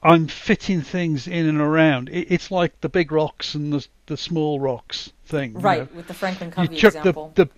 I'm 0.04 0.28
fitting 0.28 0.82
things 0.82 1.28
in 1.28 1.48
and 1.48 1.60
around. 1.62 2.10
It, 2.10 2.28
it's 2.30 2.52
like 2.52 2.80
the 2.82 2.90
big 2.90 3.12
rocks 3.12 3.56
and 3.56 3.72
the 3.74 3.88
the 4.08 4.18
small 4.18 4.60
rocks 4.60 5.12
thing. 5.26 5.52
you 5.52 5.58
know. 5.58 5.62
right 5.64 5.96
with 5.96 6.08
the 6.08 6.14
franklin 6.14 6.50
you 6.50 6.54
covey 6.56 6.76
chuck 6.76 6.96
example 6.96 7.32
the, 7.36 7.46
the 7.46 7.52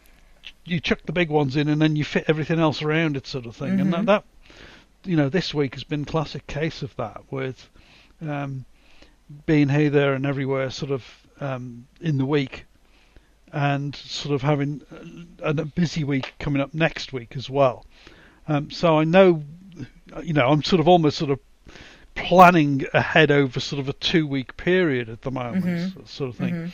you 0.65 0.79
chuck 0.79 0.99
the 1.05 1.11
big 1.13 1.29
ones 1.29 1.55
in 1.55 1.67
and 1.67 1.81
then 1.81 1.95
you 1.95 2.03
fit 2.03 2.25
everything 2.27 2.59
else 2.59 2.81
around 2.81 3.15
it 3.17 3.27
sort 3.27 3.45
of 3.45 3.55
thing 3.55 3.79
and 3.79 3.91
Mhm. 3.93 4.05
that, 4.05 4.05
that 4.05 4.23
you 5.09 5.15
know 5.15 5.29
this 5.29 5.53
week 5.53 5.73
has 5.75 5.83
been 5.83 6.05
classic 6.05 6.45
case 6.47 6.81
of 6.81 6.95
that 6.95 7.21
with 7.31 7.69
um, 8.21 8.65
being 9.45 9.69
here 9.69 9.89
there 9.89 10.13
and 10.13 10.25
everywhere 10.25 10.69
sort 10.69 10.91
of 10.91 11.03
um, 11.39 11.87
in 12.01 12.17
the 12.17 12.25
week 12.25 12.65
and 13.53 13.95
sort 13.95 14.33
of 14.33 14.41
having 14.41 14.81
a, 15.41 15.49
a 15.49 15.53
busy 15.65 16.03
week 16.03 16.33
coming 16.39 16.61
up 16.61 16.73
next 16.73 17.13
week 17.13 17.35
as 17.35 17.49
well 17.49 17.85
um, 18.47 18.69
so 18.71 18.97
I 18.99 19.03
know 19.03 19.43
you 20.23 20.33
know 20.33 20.47
I'm 20.49 20.63
sort 20.63 20.79
of 20.79 20.87
almost 20.87 21.17
sort 21.17 21.31
of 21.31 21.39
planning 22.15 22.85
ahead 22.93 23.29
over 23.31 23.59
sort 23.59 23.79
of 23.79 23.89
a 23.89 23.93
two 23.93 24.25
week 24.25 24.55
period 24.57 25.09
at 25.09 25.21
the 25.21 25.31
moment 25.31 25.65
Mhm. 25.65 26.07
sort 26.07 26.29
of 26.29 26.35
thing 26.37 26.53
Mhm. 26.53 26.71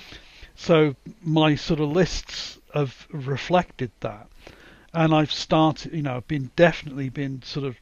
so 0.56 0.96
my 1.24 1.56
sort 1.56 1.80
of 1.80 1.90
lists 1.90 2.60
have 2.74 3.08
reflected 3.12 3.92
that, 4.02 4.28
and 4.94 5.14
I've 5.14 5.32
started. 5.32 5.94
You 5.94 6.04
know, 6.04 6.18
I've 6.18 6.28
been 6.28 6.52
definitely 6.56 7.10
been 7.10 7.42
sort 7.44 7.66
of 7.66 7.78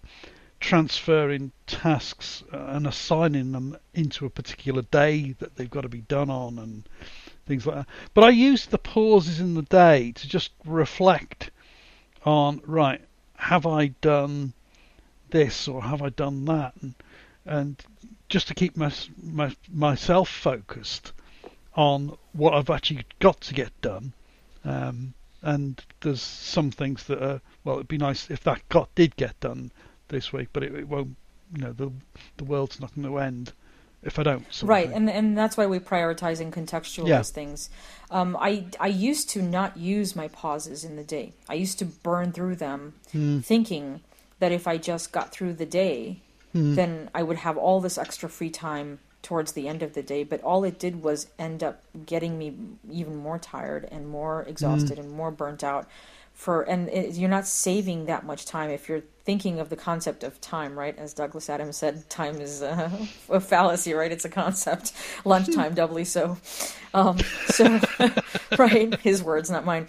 transferring 0.59 1.51
tasks 1.67 2.43
and 2.51 2.85
assigning 2.85 3.51
them 3.51 3.77
into 3.93 4.25
a 4.25 4.29
particular 4.29 4.81
day 4.81 5.33
that 5.39 5.55
they've 5.55 5.69
got 5.69 5.81
to 5.81 5.89
be 5.89 6.01
done 6.01 6.29
on 6.29 6.59
and 6.59 6.83
things 7.45 7.65
like 7.65 7.77
that. 7.77 7.87
But 8.13 8.25
I 8.25 8.29
use 8.29 8.65
the 8.65 8.77
pauses 8.77 9.39
in 9.39 9.53
the 9.53 9.61
day 9.61 10.11
to 10.11 10.27
just 10.27 10.51
reflect 10.65 11.51
on 12.25 12.61
right. 12.65 13.01
Have 13.35 13.65
I 13.65 13.87
done 14.01 14.53
this 15.29 15.67
or 15.67 15.81
have 15.81 16.01
I 16.01 16.09
done 16.09 16.45
that? 16.45 16.73
And, 16.81 16.93
and 17.45 17.85
just 18.27 18.49
to 18.49 18.53
keep 18.53 18.75
my, 18.75 18.91
my, 19.23 19.55
myself 19.71 20.29
focused 20.29 21.13
on 21.73 22.17
what 22.33 22.53
I've 22.53 22.69
actually 22.69 23.05
got 23.19 23.39
to 23.41 23.53
get 23.53 23.71
done. 23.81 24.13
Um, 24.65 25.13
and 25.41 25.81
there's 26.01 26.21
some 26.21 26.69
things 26.71 27.03
that 27.05 27.21
are 27.23 27.41
well, 27.63 27.75
it'd 27.75 27.87
be 27.87 27.97
nice 27.97 28.29
if 28.29 28.43
that 28.43 28.67
got 28.69 28.93
did 28.95 29.15
get 29.15 29.39
done 29.39 29.71
this 30.09 30.33
week, 30.33 30.49
but 30.53 30.63
it, 30.63 30.73
it 30.75 30.87
won't. 30.87 31.15
You 31.55 31.61
know, 31.63 31.71
the 31.73 31.91
the 32.37 32.43
world's 32.43 32.79
not 32.79 32.93
going 32.95 33.07
to 33.07 33.17
end 33.19 33.53
if 34.03 34.17
I 34.19 34.23
don't. 34.23 34.45
right 34.63 34.89
and 34.91 35.09
and 35.09 35.37
that's 35.37 35.57
why 35.57 35.65
we 35.65 35.79
prioritize 35.79 36.39
and 36.39 36.53
contextualize 36.53 37.07
Yeah. 37.07 37.21
things 37.21 37.69
um, 38.11 38.37
i 38.39 38.63
i 38.79 38.87
used 38.87 39.29
to 39.31 39.41
not 39.41 39.75
use 39.75 40.15
my 40.15 40.29
pauses 40.29 40.85
in 40.85 40.95
the 40.95 41.03
day 41.03 41.33
i 41.49 41.53
used 41.55 41.79
to 41.79 41.85
burn 41.85 42.31
through 42.31 42.55
them 42.55 42.93
Hmm. 43.11 43.39
thinking 43.39 43.99
that 44.39 44.53
if 44.53 44.67
i 44.67 44.77
just 44.77 45.11
got 45.11 45.33
through 45.33 45.51
the 45.53 45.65
day 45.65 46.21
Hmm. 46.53 46.75
then 46.75 47.09
i 47.13 47.21
would 47.23 47.39
have 47.39 47.57
all 47.57 47.81
this 47.81 47.97
extra 47.97 48.29
free 48.29 48.49
time 48.49 48.99
towards 49.21 49.51
the 49.51 49.67
end 49.67 49.83
of 49.83 49.93
the 49.93 50.03
day 50.03 50.23
but 50.23 50.41
all 50.41 50.63
it 50.63 50.79
did 50.79 51.03
was 51.03 51.27
end 51.37 51.63
up 51.63 51.83
getting 52.05 52.37
me 52.37 52.55
even 52.89 53.15
more 53.15 53.37
tired 53.37 53.87
and 53.91 54.07
more 54.07 54.43
exhausted 54.43 54.97
and 54.97 55.11
more 55.11 55.31
burnt 55.31 55.63
out 55.63 55.87
for 56.39 56.61
and 56.61 56.87
it, 56.87 57.15
you're 57.15 57.29
not 57.29 57.45
saving 57.45 58.05
that 58.05 58.25
much 58.25 58.45
time 58.45 58.69
if 58.69 58.87
you're 58.87 59.03
thinking 59.25 59.59
of 59.59 59.67
the 59.69 59.75
concept 59.75 60.23
of 60.23 60.39
time 60.39 60.79
right? 60.79 60.97
As 60.97 61.13
douglas 61.13 61.49
adams 61.49 61.75
said 61.75 62.09
time 62.09 62.39
is 62.39 62.61
uh, 62.61 62.89
a 63.29 63.41
fallacy 63.41 63.93
right? 63.93 64.09
It's 64.09 64.23
a 64.23 64.29
concept. 64.29 64.93
Lunchtime 65.25 65.73
doubly 65.73 66.05
so. 66.05 66.37
Um, 66.93 67.17
so 67.47 67.81
right? 68.57 68.97
His 69.01 69.21
words 69.21 69.51
not 69.51 69.65
mine 69.65 69.87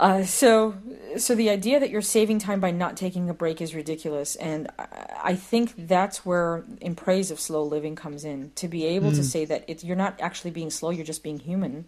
uh, 0.00 0.24
so 0.24 0.74
so 1.16 1.34
the 1.34 1.50
idea 1.50 1.78
that 1.78 1.90
you're 1.90 2.02
saving 2.02 2.38
time 2.38 2.60
by 2.60 2.70
not 2.70 2.96
taking 2.96 3.28
a 3.28 3.34
break 3.34 3.60
is 3.60 3.74
ridiculous 3.74 4.36
and 4.36 4.68
I, 4.78 4.86
I 5.22 5.34
think 5.34 5.74
that's 5.86 6.24
where 6.24 6.64
in 6.80 6.94
praise 6.94 7.30
of 7.30 7.38
slow 7.38 7.62
living 7.62 7.96
comes 7.96 8.24
in. 8.24 8.52
To 8.56 8.68
be 8.68 8.86
able 8.86 9.12
to 9.12 9.22
say 9.22 9.44
that 9.44 9.64
it, 9.68 9.84
you're 9.84 9.96
not 9.96 10.20
actually 10.20 10.50
being 10.50 10.70
slow 10.70 10.90
you're 10.90 11.04
just 11.04 11.22
being 11.22 11.38
human 11.38 11.86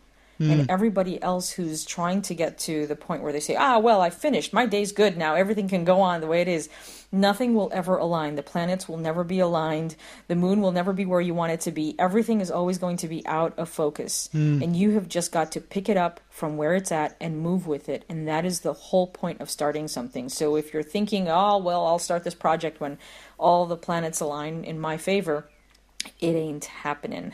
and 0.50 0.62
mm. 0.62 0.66
everybody 0.68 1.22
else 1.22 1.50
who's 1.50 1.84
trying 1.84 2.22
to 2.22 2.34
get 2.34 2.58
to 2.58 2.86
the 2.86 2.96
point 2.96 3.22
where 3.22 3.32
they 3.32 3.40
say 3.40 3.56
ah 3.56 3.78
well 3.78 4.00
i 4.00 4.10
finished. 4.10 4.52
My 4.52 4.66
day's 4.66 4.92
good 4.92 5.16
now. 5.16 5.34
Everything 5.34 5.68
can 5.68 5.84
go 5.84 6.00
on 6.00 6.20
the 6.20 6.26
way 6.26 6.40
it 6.40 6.48
is. 6.48 6.68
Nothing 7.14 7.54
will 7.54 7.70
ever 7.74 7.96
align. 7.96 8.36
The 8.36 8.42
planets 8.42 8.88
will 8.88 8.96
never 8.96 9.22
be 9.22 9.38
aligned. 9.38 9.96
The 10.28 10.34
moon 10.34 10.62
will 10.62 10.72
never 10.72 10.94
be 10.94 11.04
where 11.04 11.20
you 11.20 11.34
want 11.34 11.52
it 11.52 11.60
to 11.62 11.72
be. 11.72 11.94
Everything 11.98 12.40
is 12.40 12.50
always 12.50 12.78
going 12.78 12.96
to 12.98 13.08
be 13.08 13.26
out 13.26 13.58
of 13.58 13.68
focus. 13.68 14.30
Mm. 14.34 14.62
And 14.62 14.76
you 14.76 14.92
have 14.92 15.08
just 15.08 15.30
got 15.30 15.52
to 15.52 15.60
pick 15.60 15.90
it 15.90 15.98
up 15.98 16.20
from 16.30 16.56
where 16.56 16.74
it's 16.74 16.90
at 16.90 17.16
and 17.20 17.38
move 17.38 17.66
with 17.66 17.88
it. 17.90 18.04
And 18.08 18.26
that 18.28 18.46
is 18.46 18.60
the 18.60 18.72
whole 18.72 19.06
point 19.06 19.40
of 19.40 19.50
starting 19.50 19.88
something. 19.88 20.30
So 20.30 20.56
if 20.56 20.72
you're 20.72 20.82
thinking 20.82 21.28
oh 21.28 21.58
well 21.58 21.86
i'll 21.86 21.98
start 21.98 22.24
this 22.24 22.34
project 22.34 22.80
when 22.80 22.98
all 23.38 23.66
the 23.66 23.76
planets 23.76 24.20
align 24.20 24.64
in 24.64 24.78
my 24.78 24.96
favor 24.96 25.48
it 26.20 26.34
ain't 26.34 26.64
happening 26.64 27.32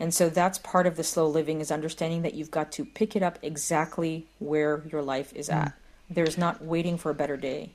and 0.00 0.14
so 0.14 0.28
that's 0.28 0.58
part 0.58 0.86
of 0.86 0.96
the 0.96 1.04
slow 1.04 1.26
living 1.28 1.60
is 1.60 1.70
understanding 1.70 2.22
that 2.22 2.34
you've 2.34 2.50
got 2.50 2.70
to 2.72 2.84
pick 2.84 3.16
it 3.16 3.22
up 3.22 3.38
exactly 3.42 4.26
where 4.38 4.82
your 4.90 5.02
life 5.02 5.32
is 5.34 5.48
at. 5.48 5.72
There's 6.10 6.38
not 6.38 6.62
waiting 6.62 6.96
for 6.98 7.10
a 7.10 7.14
better 7.14 7.36
day. 7.36 7.70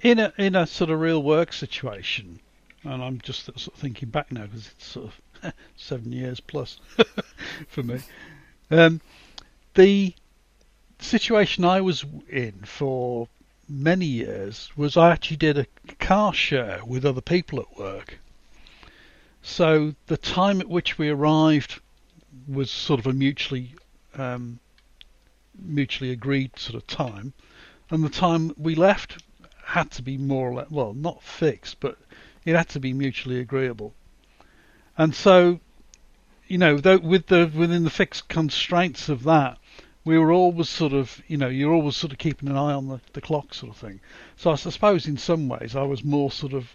in 0.00 0.18
a 0.18 0.32
in 0.36 0.54
a 0.54 0.66
sort 0.66 0.90
of 0.90 1.00
real 1.00 1.22
work 1.22 1.52
situation, 1.52 2.40
and 2.84 3.02
I'm 3.02 3.18
just 3.20 3.44
sort 3.44 3.66
of 3.66 3.74
thinking 3.74 4.08
back 4.10 4.30
now 4.32 4.42
because 4.46 4.68
it's 4.68 4.86
sort 4.86 5.12
of 5.42 5.52
seven 5.76 6.12
years 6.12 6.40
plus 6.40 6.78
for 7.68 7.82
me. 7.82 8.00
Um, 8.70 9.00
the 9.74 10.14
situation 10.98 11.64
I 11.64 11.80
was 11.80 12.04
in 12.28 12.52
for 12.64 13.28
many 13.68 14.06
years 14.06 14.70
was 14.76 14.96
I 14.96 15.10
actually 15.12 15.36
did 15.36 15.58
a 15.58 15.66
car 16.00 16.32
share 16.32 16.80
with 16.84 17.04
other 17.04 17.20
people 17.20 17.60
at 17.60 17.78
work. 17.78 18.18
So 19.42 19.94
the 20.06 20.16
time 20.16 20.60
at 20.60 20.68
which 20.68 20.98
we 20.98 21.08
arrived 21.08 21.80
was 22.46 22.70
sort 22.70 23.00
of 23.00 23.06
a 23.06 23.12
mutually 23.12 23.74
um, 24.14 24.58
mutually 25.60 26.10
agreed 26.10 26.58
sort 26.58 26.76
of 26.76 26.86
time, 26.86 27.32
and 27.90 28.02
the 28.04 28.08
time 28.08 28.52
we 28.56 28.74
left 28.74 29.22
had 29.64 29.90
to 29.92 30.02
be 30.02 30.16
more 30.16 30.50
or 30.50 30.54
less 30.54 30.70
well 30.70 30.94
not 30.94 31.22
fixed, 31.22 31.80
but 31.80 31.98
it 32.44 32.54
had 32.56 32.68
to 32.70 32.80
be 32.80 32.92
mutually 32.92 33.38
agreeable. 33.38 33.94
And 34.96 35.14
so, 35.14 35.60
you 36.46 36.58
know, 36.58 36.78
though 36.78 36.98
with 36.98 37.26
the 37.26 37.50
within 37.54 37.84
the 37.84 37.90
fixed 37.90 38.28
constraints 38.28 39.08
of 39.08 39.24
that, 39.24 39.58
we 40.04 40.18
were 40.18 40.32
always 40.32 40.68
sort 40.68 40.92
of, 40.92 41.22
you 41.28 41.36
know, 41.36 41.48
you're 41.48 41.72
always 41.72 41.96
sort 41.96 42.12
of 42.12 42.18
keeping 42.18 42.48
an 42.48 42.56
eye 42.56 42.72
on 42.72 42.88
the, 42.88 43.00
the 43.12 43.20
clock 43.20 43.52
sort 43.52 43.72
of 43.72 43.78
thing. 43.78 44.00
So 44.36 44.50
I 44.50 44.54
suppose 44.54 45.06
in 45.06 45.18
some 45.18 45.48
ways 45.48 45.76
I 45.76 45.82
was 45.82 46.02
more 46.02 46.30
sort 46.30 46.54
of 46.54 46.74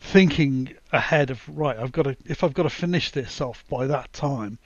thinking 0.00 0.74
ahead 0.92 1.30
of 1.30 1.42
right. 1.48 1.78
I've 1.78 1.92
got 1.92 2.02
to 2.04 2.16
if 2.26 2.42
I've 2.44 2.54
got 2.54 2.64
to 2.64 2.70
finish 2.70 3.10
this 3.10 3.40
off 3.40 3.64
by 3.68 3.86
that 3.86 4.12
time, 4.12 4.58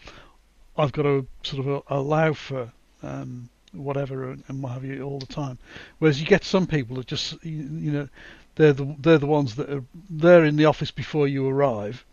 I've 0.77 0.93
got 0.93 1.03
to 1.03 1.27
sort 1.43 1.67
of 1.67 1.83
allow 1.89 2.33
for 2.33 2.73
um, 3.03 3.49
whatever 3.73 4.31
and 4.31 4.63
what 4.63 4.73
have 4.73 4.85
you 4.85 5.03
all 5.03 5.19
the 5.19 5.27
time. 5.27 5.59
Whereas 5.99 6.21
you 6.21 6.27
get 6.27 6.45
some 6.45 6.67
people 6.67 6.97
that 6.97 7.07
just 7.07 7.43
you, 7.45 7.53
you 7.53 7.93
know 7.93 8.09
they're 8.57 8.73
the 8.73 8.95
they're 8.99 9.19
the 9.19 9.27
ones 9.27 9.55
that 9.57 9.71
are 9.71 9.85
they're 10.11 10.45
in 10.45 10.57
the 10.57 10.67
office 10.67 10.91
before 10.91 11.27
you 11.27 11.49
arrive, 11.49 12.05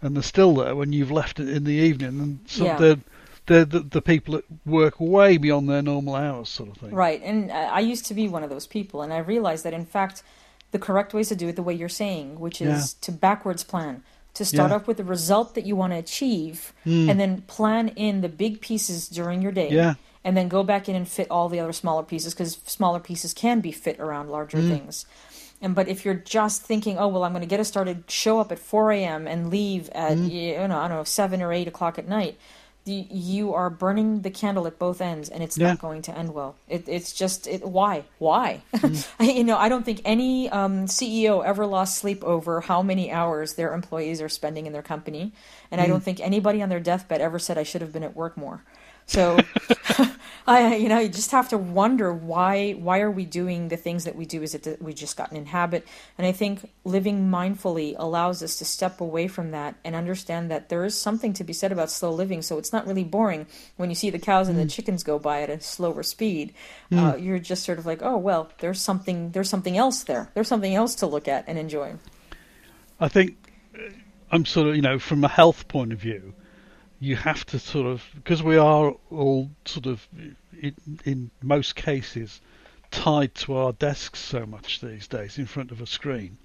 and 0.00 0.14
they're 0.16 0.22
still 0.22 0.54
there 0.54 0.76
when 0.76 0.92
you've 0.92 1.10
left 1.10 1.40
it 1.40 1.48
in 1.48 1.64
the 1.64 1.72
evening, 1.72 2.20
and 2.20 2.38
so 2.46 2.64
Yeah. 2.66 2.78
they're 2.78 2.98
they're 3.46 3.64
the, 3.64 3.80
the 3.80 4.00
people 4.00 4.34
that 4.34 4.44
work 4.64 5.00
way 5.00 5.36
beyond 5.36 5.68
their 5.68 5.82
normal 5.82 6.14
hours, 6.14 6.48
sort 6.48 6.68
of 6.70 6.76
thing. 6.76 6.94
Right, 6.94 7.20
and 7.24 7.50
uh, 7.50 7.54
I 7.54 7.80
used 7.80 8.06
to 8.06 8.14
be 8.14 8.28
one 8.28 8.44
of 8.44 8.50
those 8.50 8.68
people, 8.68 9.02
and 9.02 9.12
I 9.12 9.18
realized 9.18 9.64
that 9.64 9.74
in 9.74 9.84
fact, 9.84 10.22
the 10.72 10.78
correct 10.78 11.14
ways 11.14 11.28
to 11.28 11.36
do 11.36 11.48
it 11.48 11.56
the 11.56 11.62
way 11.62 11.74
you're 11.74 11.88
saying, 11.88 12.40
which 12.40 12.60
is 12.60 12.94
to 12.94 13.12
backwards 13.12 13.62
plan, 13.62 14.02
to 14.34 14.44
start 14.44 14.70
Yeah. 14.70 14.76
off 14.76 14.86
with 14.86 14.96
the 14.96 15.04
result 15.04 15.54
that 15.54 15.64
you 15.66 15.76
want 15.76 15.92
to 15.92 15.98
achieve, 15.98 16.72
hmm. 16.84 17.08
and 17.08 17.20
then 17.20 17.42
plan 17.46 17.88
in 17.88 18.22
the 18.22 18.28
big 18.28 18.60
pieces 18.60 19.08
during 19.08 19.42
your 19.42 19.52
day, 19.52 19.70
Yeah. 19.70 19.94
and 20.24 20.36
then 20.36 20.48
go 20.48 20.62
back 20.62 20.88
in 20.88 20.96
and 20.96 21.06
fit 21.06 21.30
all 21.30 21.48
the 21.48 21.60
other 21.60 21.72
smaller 21.72 22.02
pieces 22.02 22.32
because 22.34 22.58
smaller 22.66 23.00
pieces 23.00 23.34
can 23.34 23.60
be 23.60 23.70
fit 23.70 24.00
around 24.00 24.30
larger 24.30 24.58
hmm. 24.58 24.70
things. 24.70 25.04
And 25.60 25.74
but 25.74 25.86
if 25.88 26.04
you're 26.04 26.14
just 26.14 26.62
thinking, 26.62 26.98
oh 26.98 27.06
well, 27.08 27.22
I'm 27.22 27.32
going 27.32 27.42
to 27.42 27.46
get 27.46 27.60
us 27.60 27.68
started, 27.68 28.04
show 28.08 28.40
up 28.40 28.50
at 28.50 28.58
4 28.58 28.90
a.m. 28.92 29.28
and 29.28 29.48
leave 29.50 29.88
at 29.90 30.16
hmm. 30.16 30.26
you 30.26 30.54
know 30.68 30.78
I 30.78 30.88
don't 30.88 30.96
know 30.98 31.04
seven 31.04 31.40
or 31.42 31.52
eight 31.52 31.68
o'clock 31.68 31.98
at 31.98 32.08
night, 32.08 32.36
the, 32.84 33.06
you 33.10 33.54
are 33.54 33.70
burning 33.70 34.22
the 34.22 34.30
candle 34.30 34.66
at 34.66 34.78
both 34.78 35.00
ends, 35.00 35.28
and 35.28 35.42
it's 35.42 35.56
Yeah. 35.56 35.68
not 35.68 35.78
going 35.78 36.02
to 36.02 36.16
end 36.18 36.34
well. 36.34 36.56
It, 36.68 36.84
it's 36.88 37.12
just 37.12 37.46
it, 37.46 37.66
why 37.66 38.04
why 38.18 38.62
you 39.20 39.44
know 39.44 39.56
I 39.56 39.68
don't 39.68 39.84
think 39.84 40.00
any 40.04 40.48
um, 40.50 40.86
CEO 40.86 41.44
ever 41.44 41.66
lost 41.66 41.98
sleep 41.98 42.24
over 42.24 42.60
how 42.62 42.82
many 42.82 43.10
hours 43.12 43.54
their 43.54 43.72
employees 43.74 44.20
are 44.20 44.28
spending 44.28 44.66
in 44.66 44.72
their 44.72 44.82
company, 44.82 45.32
and 45.70 45.80
I 45.80 45.86
don't 45.86 46.02
think 46.02 46.20
anybody 46.20 46.62
on 46.62 46.68
their 46.68 46.80
deathbed 46.80 47.20
ever 47.20 47.38
said 47.38 47.58
I 47.58 47.62
should 47.62 47.82
have 47.82 47.92
been 47.92 48.02
at 48.04 48.16
work 48.16 48.36
more. 48.36 48.62
So 49.06 49.46
I 50.46 50.76
you 50.76 50.88
know 50.88 50.98
you 50.98 51.08
just 51.08 51.30
have 51.30 51.48
to 51.50 51.58
wonder 51.58 52.12
why 52.12 52.72
why 52.72 53.00
are 53.00 53.10
we 53.10 53.24
doing 53.24 53.68
the 53.68 53.76
things 53.76 54.04
that 54.04 54.16
we 54.16 54.24
do 54.24 54.42
is 54.42 54.54
it 54.54 54.64
that 54.64 54.82
we 54.82 54.92
just 54.92 55.16
gotten 55.16 55.36
in 55.36 55.46
habit? 55.46 55.86
And 56.18 56.26
I 56.26 56.32
think 56.32 56.70
living 56.84 57.30
mindfully 57.30 57.94
allows 57.98 58.42
us 58.42 58.56
to 58.56 58.64
step 58.64 59.00
away 59.00 59.28
from 59.28 59.52
that 59.52 59.76
and 59.84 59.94
understand 59.94 60.50
that 60.50 60.68
there 60.68 60.84
is 60.84 60.98
something 60.98 61.32
to 61.34 61.44
be 61.44 61.52
said 61.52 61.72
about 61.72 61.90
slow 61.90 62.12
living. 62.12 62.42
So 62.42 62.58
it's 62.58 62.72
not 62.72 62.86
really 62.86 63.04
boring 63.04 63.46
when 63.76 63.88
you 63.88 63.94
see 63.94 64.10
the 64.10 64.18
cows 64.18 64.48
and 64.48 64.58
the 64.58 64.66
chickens 64.66 65.02
go 65.02 65.18
by 65.18 65.42
at 65.42 65.50
a 65.50 65.60
slower 65.60 66.02
speed. 66.02 66.54
Uh, 66.90 67.16
you're 67.16 67.38
just 67.38 67.64
sort 67.64 67.78
of 67.78 67.86
like 67.86 68.02
oh 68.02 68.16
well 68.16 68.50
there's 68.58 68.80
something 68.80 69.30
there's 69.30 69.48
something 69.48 69.76
else 69.76 70.04
there. 70.04 70.30
There's 70.34 70.48
something 70.48 70.74
else 70.74 70.94
to 70.96 71.06
look 71.06 71.28
at 71.28 71.44
and 71.46 71.58
enjoy. 71.58 71.94
I 73.00 73.08
think 73.08 73.36
uh, 73.74 73.90
I'm 74.30 74.46
sort 74.46 74.68
of, 74.68 74.76
you 74.76 74.82
know, 74.82 74.98
from 74.98 75.24
a 75.24 75.28
health 75.28 75.68
point 75.68 75.92
of 75.92 75.98
view, 75.98 76.34
you 77.02 77.16
have 77.16 77.44
to 77.46 77.58
sort 77.58 77.86
of, 77.86 78.04
because 78.14 78.44
we 78.44 78.56
are 78.56 78.94
all 79.10 79.50
sort 79.64 79.86
of, 79.86 80.06
in, 80.60 80.74
in 81.04 81.30
most 81.42 81.74
cases, 81.74 82.40
tied 82.92 83.34
to 83.34 83.56
our 83.56 83.72
desks 83.72 84.20
so 84.20 84.46
much 84.46 84.80
these 84.80 85.08
days 85.08 85.36
in 85.36 85.46
front 85.46 85.72
of 85.72 85.80
a 85.80 85.86
screen. 85.86 86.38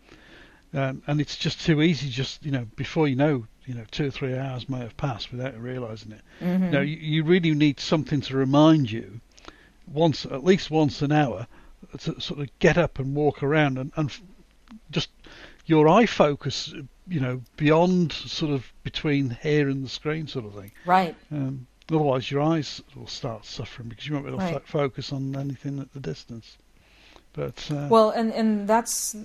Um, 0.74 1.04
and 1.06 1.22
it's 1.22 1.38
just 1.38 1.64
too 1.64 1.84
easy, 1.84 2.10
just, 2.10 2.44
you 2.44 2.52
know, 2.52 2.66
before 2.76 3.08
you 3.08 3.16
know, 3.16 3.46
you 3.68 3.76
know, 3.76 3.86
two 3.92 4.08
or 4.08 4.12
three 4.12 4.36
hours 4.36 4.68
may 4.68 4.80
have 4.80 4.98
passed 4.98 5.32
without 5.32 5.56
realizing 5.62 6.14
it. 6.14 6.22
Mm-hmm. 6.42 6.64
You 6.64 6.72
know, 6.72 6.82
you, 6.82 6.98
you 6.98 7.24
really 7.24 7.54
need 7.54 7.80
something 7.80 8.22
to 8.22 8.36
remind 8.36 8.92
you 8.92 9.22
once, 9.86 10.26
at 10.26 10.44
least 10.44 10.72
once 10.72 11.04
an 11.04 11.12
hour, 11.12 11.46
to 12.00 12.20
sort 12.20 12.40
of 12.40 12.50
get 12.58 12.80
up 12.80 12.98
and 12.98 13.14
walk 13.14 13.44
around 13.44 13.78
and, 13.78 13.92
and 13.96 14.12
just 14.90 15.10
your 15.68 15.88
eye 15.88 16.08
focus, 16.08 16.74
you 17.10 17.20
know, 17.20 17.42
beyond 17.56 18.12
sort 18.14 18.52
of 18.52 18.72
between 18.84 19.38
here 19.42 19.70
and 19.70 19.84
the 19.86 19.90
screen 19.90 20.28
sort 20.28 20.46
of 20.46 20.54
thing. 20.56 20.72
right 20.86 21.16
Um, 21.32 21.68
otherwise, 21.90 22.30
your 22.30 22.42
eyes 22.42 22.82
will 22.96 23.08
start 23.08 23.46
suffering 23.46 23.90
because 23.90 24.08
you 24.08 24.14
won't 24.14 24.26
be 24.26 24.32
able 24.32 24.40
to 24.40 24.46
Right. 24.46 24.68
fo- 24.68 24.80
focus 24.90 25.12
on 25.14 25.36
anything 25.36 25.80
at 25.80 25.94
the 25.94 26.00
distance. 26.00 26.58
But 27.34 27.70
uh, 27.72 27.88
well 27.90 28.10
and 28.10 28.34
and 28.34 28.68
that's 28.68 29.16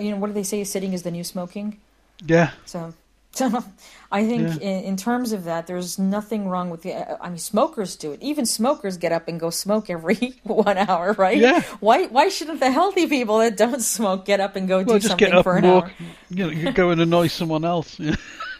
you 0.00 0.10
know 0.10 0.16
what 0.18 0.26
do 0.28 0.32
they 0.34 0.42
say 0.42 0.62
sitting 0.64 0.92
is 0.92 1.02
the 1.04 1.10
new 1.10 1.24
smoking 1.24 1.78
yeah, 2.26 2.50
so 2.66 2.92
I 4.12 4.26
think 4.26 4.42
Yeah. 4.42 4.56
in, 4.68 4.84
in 4.84 4.96
terms 4.96 5.32
of 5.32 5.44
that, 5.44 5.66
there's 5.66 5.98
nothing 5.98 6.48
wrong 6.48 6.68
with 6.68 6.82
the. 6.82 7.22
I 7.22 7.28
mean, 7.30 7.38
smokers 7.38 7.96
do 7.96 8.12
it. 8.12 8.20
Even 8.22 8.44
smokers 8.44 8.98
get 8.98 9.12
up 9.12 9.26
and 9.28 9.40
go 9.40 9.48
smoke 9.50 9.88
every 9.88 10.34
one 10.44 10.76
hour, 10.76 11.14
right? 11.14 11.38
Yeah. 11.38 11.62
Why 11.80 12.06
Why 12.06 12.28
shouldn't 12.28 12.60
the 12.60 12.70
healthy 12.70 13.06
people 13.06 13.38
that 13.38 13.56
don't 13.56 13.80
smoke 13.80 14.26
get 14.26 14.40
up 14.40 14.54
and 14.56 14.68
go 14.68 14.78
well, 14.82 14.96
do 14.96 15.00
just 15.00 15.08
something 15.08 15.28
get 15.28 15.34
up 15.36 15.44
for 15.44 15.56
and 15.56 15.64
an 15.66 15.72
walk. 15.72 15.90
You 16.30 16.44
know, 16.44 16.50
you 16.50 16.72
go 16.72 16.90
and 16.90 17.00
annoy 17.00 17.26
someone 17.28 17.64
else. 17.64 17.98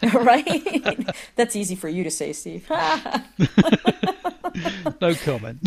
right? 0.01 1.15
That's 1.35 1.55
easy 1.55 1.75
for 1.75 1.87
you 1.87 2.03
to 2.03 2.11
say, 2.11 2.33
Steve. 2.33 2.67
no 2.69 3.23
comment. 5.23 5.59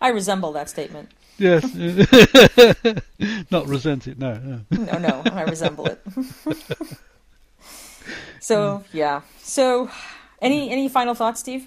I 0.00 0.10
resemble 0.10 0.52
that 0.52 0.68
statement. 0.70 1.10
Yes, 1.38 1.64
not 3.50 3.66
resent 3.66 4.06
it. 4.06 4.18
No, 4.18 4.34
no. 4.38 4.60
No, 4.70 4.98
no, 4.98 5.22
I 5.32 5.42
resemble 5.42 5.86
it. 5.86 6.00
so 8.40 8.84
yeah. 8.92 9.22
So, 9.42 9.90
any 10.40 10.70
any 10.70 10.88
final 10.88 11.14
thoughts, 11.14 11.40
Steve? 11.40 11.66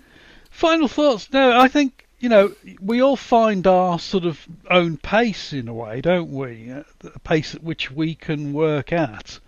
Final 0.50 0.88
thoughts? 0.88 1.32
No, 1.32 1.60
I 1.60 1.68
think 1.68 2.08
you 2.20 2.30
know 2.30 2.54
we 2.82 3.02
all 3.02 3.16
find 3.16 3.66
our 3.68 4.00
sort 4.00 4.26
of 4.26 4.48
own 4.70 4.98
pace 4.98 5.54
in 5.54 5.68
a 5.68 5.74
way, 5.74 6.02
don't 6.02 6.32
we? 6.32 6.72
Uh, 6.72 6.84
The 7.00 7.12
pace 7.20 7.56
at 7.56 7.64
which 7.64 7.92
we 7.92 8.16
can 8.16 8.54
work 8.54 8.92
at, 8.92 9.40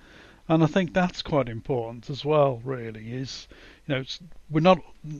and 0.47 0.63
I 0.63 0.67
think 0.67 0.93
that's 0.93 1.21
quite 1.21 1.49
important 1.49 2.09
as 2.09 2.25
well. 2.25 2.61
Really, 2.63 3.13
is 3.13 3.47
you 3.87 3.95
know 3.95 4.01
it's, 4.01 4.19
we're 4.49 4.61
not 4.61 4.79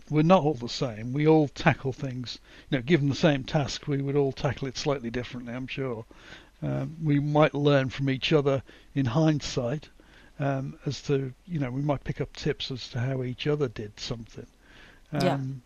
we're 0.10 0.24
not 0.24 0.44
all 0.44 0.54
the 0.54 0.70
same. 0.70 1.14
We 1.14 1.28
all 1.28 1.48
tackle 1.48 1.94
things. 1.94 2.40
You 2.70 2.78
know, 2.78 2.82
given 2.84 3.10
the 3.10 3.16
same 3.16 3.44
task, 3.44 3.88
we 3.88 4.02
would 4.02 4.16
all 4.16 4.32
tackle 4.32 4.68
it 4.68 4.78
slightly 4.78 5.10
differently. 5.10 5.54
I'm 5.54 5.68
sure. 5.68 6.06
Um, 6.62 6.96
we 7.04 7.20
might 7.20 7.54
learn 7.54 7.90
from 7.90 8.10
each 8.10 8.32
other 8.32 8.64
in 8.96 9.06
hindsight 9.06 9.90
um, 10.40 10.80
as 10.86 11.02
to 11.04 11.34
you 11.46 11.60
know 11.60 11.72
we 11.72 11.82
might 11.82 12.04
pick 12.04 12.22
up 12.22 12.34
tips 12.34 12.72
as 12.72 12.88
to 12.90 13.00
how 13.00 13.24
each 13.24 13.48
other 13.48 13.68
did 13.68 14.00
something. 14.00 14.48
Yeah. 15.12 15.34
Um, 15.34 15.62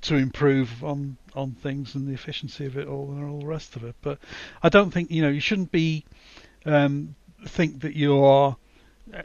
to 0.00 0.14
improve 0.14 0.84
on 0.84 1.16
on 1.34 1.52
things 1.52 1.94
and 1.94 2.06
the 2.06 2.12
efficiency 2.12 2.66
of 2.66 2.78
it 2.78 2.86
all 2.86 3.10
and 3.10 3.28
all 3.28 3.40
the 3.40 3.46
rest 3.46 3.76
of 3.76 3.84
it. 3.84 3.96
But 4.00 4.18
I 4.62 4.68
don't 4.68 4.90
think 4.90 5.10
you 5.10 5.22
know 5.22 5.28
you 5.28 5.40
shouldn't 5.40 5.72
be 5.72 6.04
um, 6.64 7.14
think 7.46 7.80
that 7.80 7.94
you 7.94 8.24
are 8.24 8.56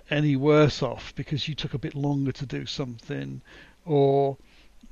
any 0.10 0.36
worse 0.36 0.82
off 0.82 1.14
because 1.16 1.48
you 1.48 1.56
took 1.56 1.74
a 1.74 1.78
bit 1.78 1.96
longer 1.96 2.32
to 2.32 2.46
do 2.46 2.66
something 2.66 3.42
or 3.86 4.38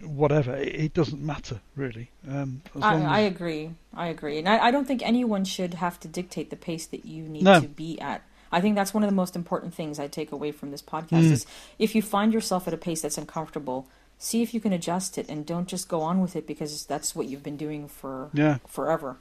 whatever. 0.01 0.55
It, 0.55 0.75
it 0.75 0.93
doesn't 0.93 1.21
matter 1.21 1.61
really. 1.75 2.11
Um, 2.29 2.61
as 2.75 2.81
I, 2.81 2.93
long 2.93 3.05
I 3.05 3.19
agree. 3.21 3.71
I 3.93 4.07
agree, 4.07 4.37
and 4.39 4.47
I, 4.49 4.67
I 4.67 4.71
don't 4.71 4.85
think 4.87 5.01
anyone 5.05 5.45
should 5.45 5.75
have 5.75 5.99
to 6.01 6.07
dictate 6.07 6.49
the 6.49 6.55
pace 6.55 6.85
that 6.87 7.05
you 7.05 7.23
need 7.23 7.43
No. 7.43 7.61
to 7.61 7.67
be 7.67 7.99
at. 7.99 8.21
I 8.51 8.59
think 8.59 8.75
that's 8.75 8.93
one 8.93 9.03
of 9.03 9.09
the 9.09 9.15
most 9.15 9.35
important 9.35 9.73
things 9.73 9.97
I 9.99 10.07
take 10.07 10.31
away 10.31 10.51
from 10.51 10.71
this 10.71 10.81
podcast 10.81 11.23
Mm. 11.23 11.31
is 11.31 11.45
if 11.79 11.95
you 11.95 12.01
find 12.01 12.33
yourself 12.33 12.67
at 12.67 12.73
a 12.73 12.77
pace 12.77 13.01
that's 13.01 13.17
uncomfortable, 13.17 13.87
see 14.17 14.41
if 14.41 14.53
you 14.53 14.59
can 14.59 14.73
adjust 14.73 15.17
it, 15.17 15.29
and 15.29 15.45
don't 15.45 15.67
just 15.67 15.87
go 15.87 16.01
on 16.01 16.21
with 16.21 16.35
it 16.35 16.45
because 16.45 16.85
that's 16.85 17.15
what 17.15 17.27
you've 17.27 17.43
been 17.43 17.57
doing 17.57 17.87
for 17.87 18.29
yeah. 18.33 18.57
forever. 18.67 19.17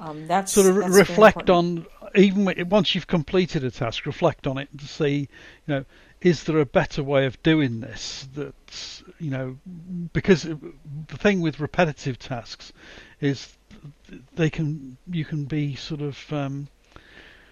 Um, 0.00 0.26
that's 0.26 0.52
sort 0.52 0.66
of 0.66 0.76
that's 0.76 0.96
reflect 0.96 1.50
on 1.50 1.86
even 2.14 2.68
once 2.70 2.94
you've 2.94 3.06
completed 3.06 3.62
a 3.64 3.70
task 3.70 4.06
reflect 4.06 4.46
on 4.46 4.56
it 4.56 4.68
to 4.78 4.88
see 4.88 5.28
you 5.66 5.74
know 5.74 5.84
is 6.22 6.44
there 6.44 6.58
a 6.58 6.66
better 6.66 7.02
way 7.02 7.26
of 7.26 7.40
doing 7.42 7.80
this 7.80 8.26
that's 8.34 9.02
you 9.18 9.30
know 9.30 9.58
because 10.14 10.42
the 10.44 11.16
thing 11.18 11.42
with 11.42 11.60
repetitive 11.60 12.18
tasks 12.18 12.72
is 13.20 13.56
they 14.36 14.48
can 14.50 14.96
you 15.10 15.24
can 15.24 15.44
be 15.44 15.74
sort 15.74 16.00
of 16.00 16.32
um, 16.32 16.68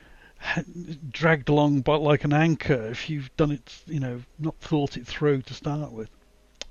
dragged 1.10 1.48
along 1.48 1.82
by 1.82 1.96
like 1.96 2.24
an 2.24 2.32
anchor 2.32 2.88
if 2.88 3.10
you've 3.10 3.34
done 3.36 3.50
it 3.50 3.82
you 3.86 4.00
know 4.00 4.22
not 4.38 4.56
thought 4.56 4.96
it 4.96 5.06
through 5.06 5.42
to 5.42 5.54
start 5.54 5.92
with. 5.92 6.08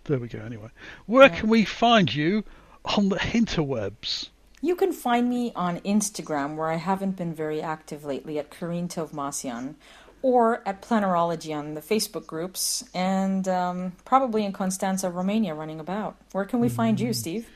There 0.06 0.20
we 0.20 0.28
go 0.28 0.40
anyway. 0.40 0.70
Where 1.06 1.28
Yeah. 1.28 1.40
can 1.40 1.50
we 1.50 1.66
find 1.66 2.14
you 2.14 2.46
on 2.86 3.10
the 3.10 3.18
interwebs 3.18 4.30
You 4.62 4.76
can 4.76 4.92
find 4.92 5.30
me 5.30 5.52
on 5.56 5.80
Instagram, 5.82 6.56
where 6.56 6.68
I 6.68 6.78
haven't 6.78 7.16
been 7.16 7.34
very 7.34 7.62
active 7.62 8.04
lately, 8.04 8.40
at 8.40 8.50
Karine 8.50 8.88
Tovmasyan, 8.88 9.76
or 10.24 10.68
at 10.68 10.82
Plannerology 10.82 11.56
on 11.56 11.76
the 11.76 11.82
Facebook 11.82 12.26
groups, 12.26 12.84
and 12.94 13.48
um, 13.48 13.92
probably 14.04 14.44
in 14.44 14.54
Constanza, 14.54 15.12
Romania, 15.12 15.54
running 15.54 15.80
about. 15.80 16.16
Where 16.32 16.46
can 16.46 16.60
we 16.60 16.70
find 16.70 17.00
you, 17.00 17.14
Steve? 17.14 17.48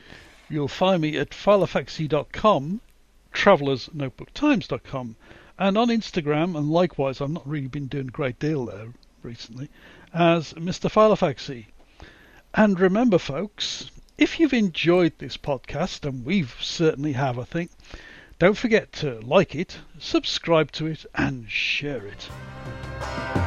You'll 0.48 0.68
find 0.68 1.02
me 1.02 1.16
at 1.16 1.30
filofaxy.com, 1.30 2.80
travelersnotebooktimes.com, 3.32 5.16
and 5.58 5.78
on 5.78 5.88
Instagram, 5.88 6.56
and 6.56 6.70
likewise, 6.70 7.20
I've 7.20 7.30
not 7.30 7.48
really 7.48 7.66
been 7.66 7.88
doing 7.88 8.08
a 8.08 8.12
great 8.12 8.38
deal 8.38 8.66
there 8.66 8.92
recently, 9.24 9.68
as 10.14 10.52
Mr. 10.52 10.88
Filofaxy. 10.88 11.66
And 12.54 12.78
remember, 12.78 13.18
folks, 13.18 13.90
if 14.18 14.38
you've 14.38 14.52
enjoyed 14.52 15.12
this 15.18 15.36
podcast, 15.36 16.06
and 16.06 16.24
we've 16.24 16.56
certainly 16.60 17.12
have, 17.12 17.38
I 17.38 17.44
think, 17.44 17.70
don't 18.38 18.56
forget 18.56 18.92
to 18.94 19.20
like 19.20 19.54
it, 19.54 19.78
subscribe 19.98 20.72
to 20.72 20.86
it, 20.86 21.06
and 21.14 21.50
share 21.50 22.06
it. 22.06 23.41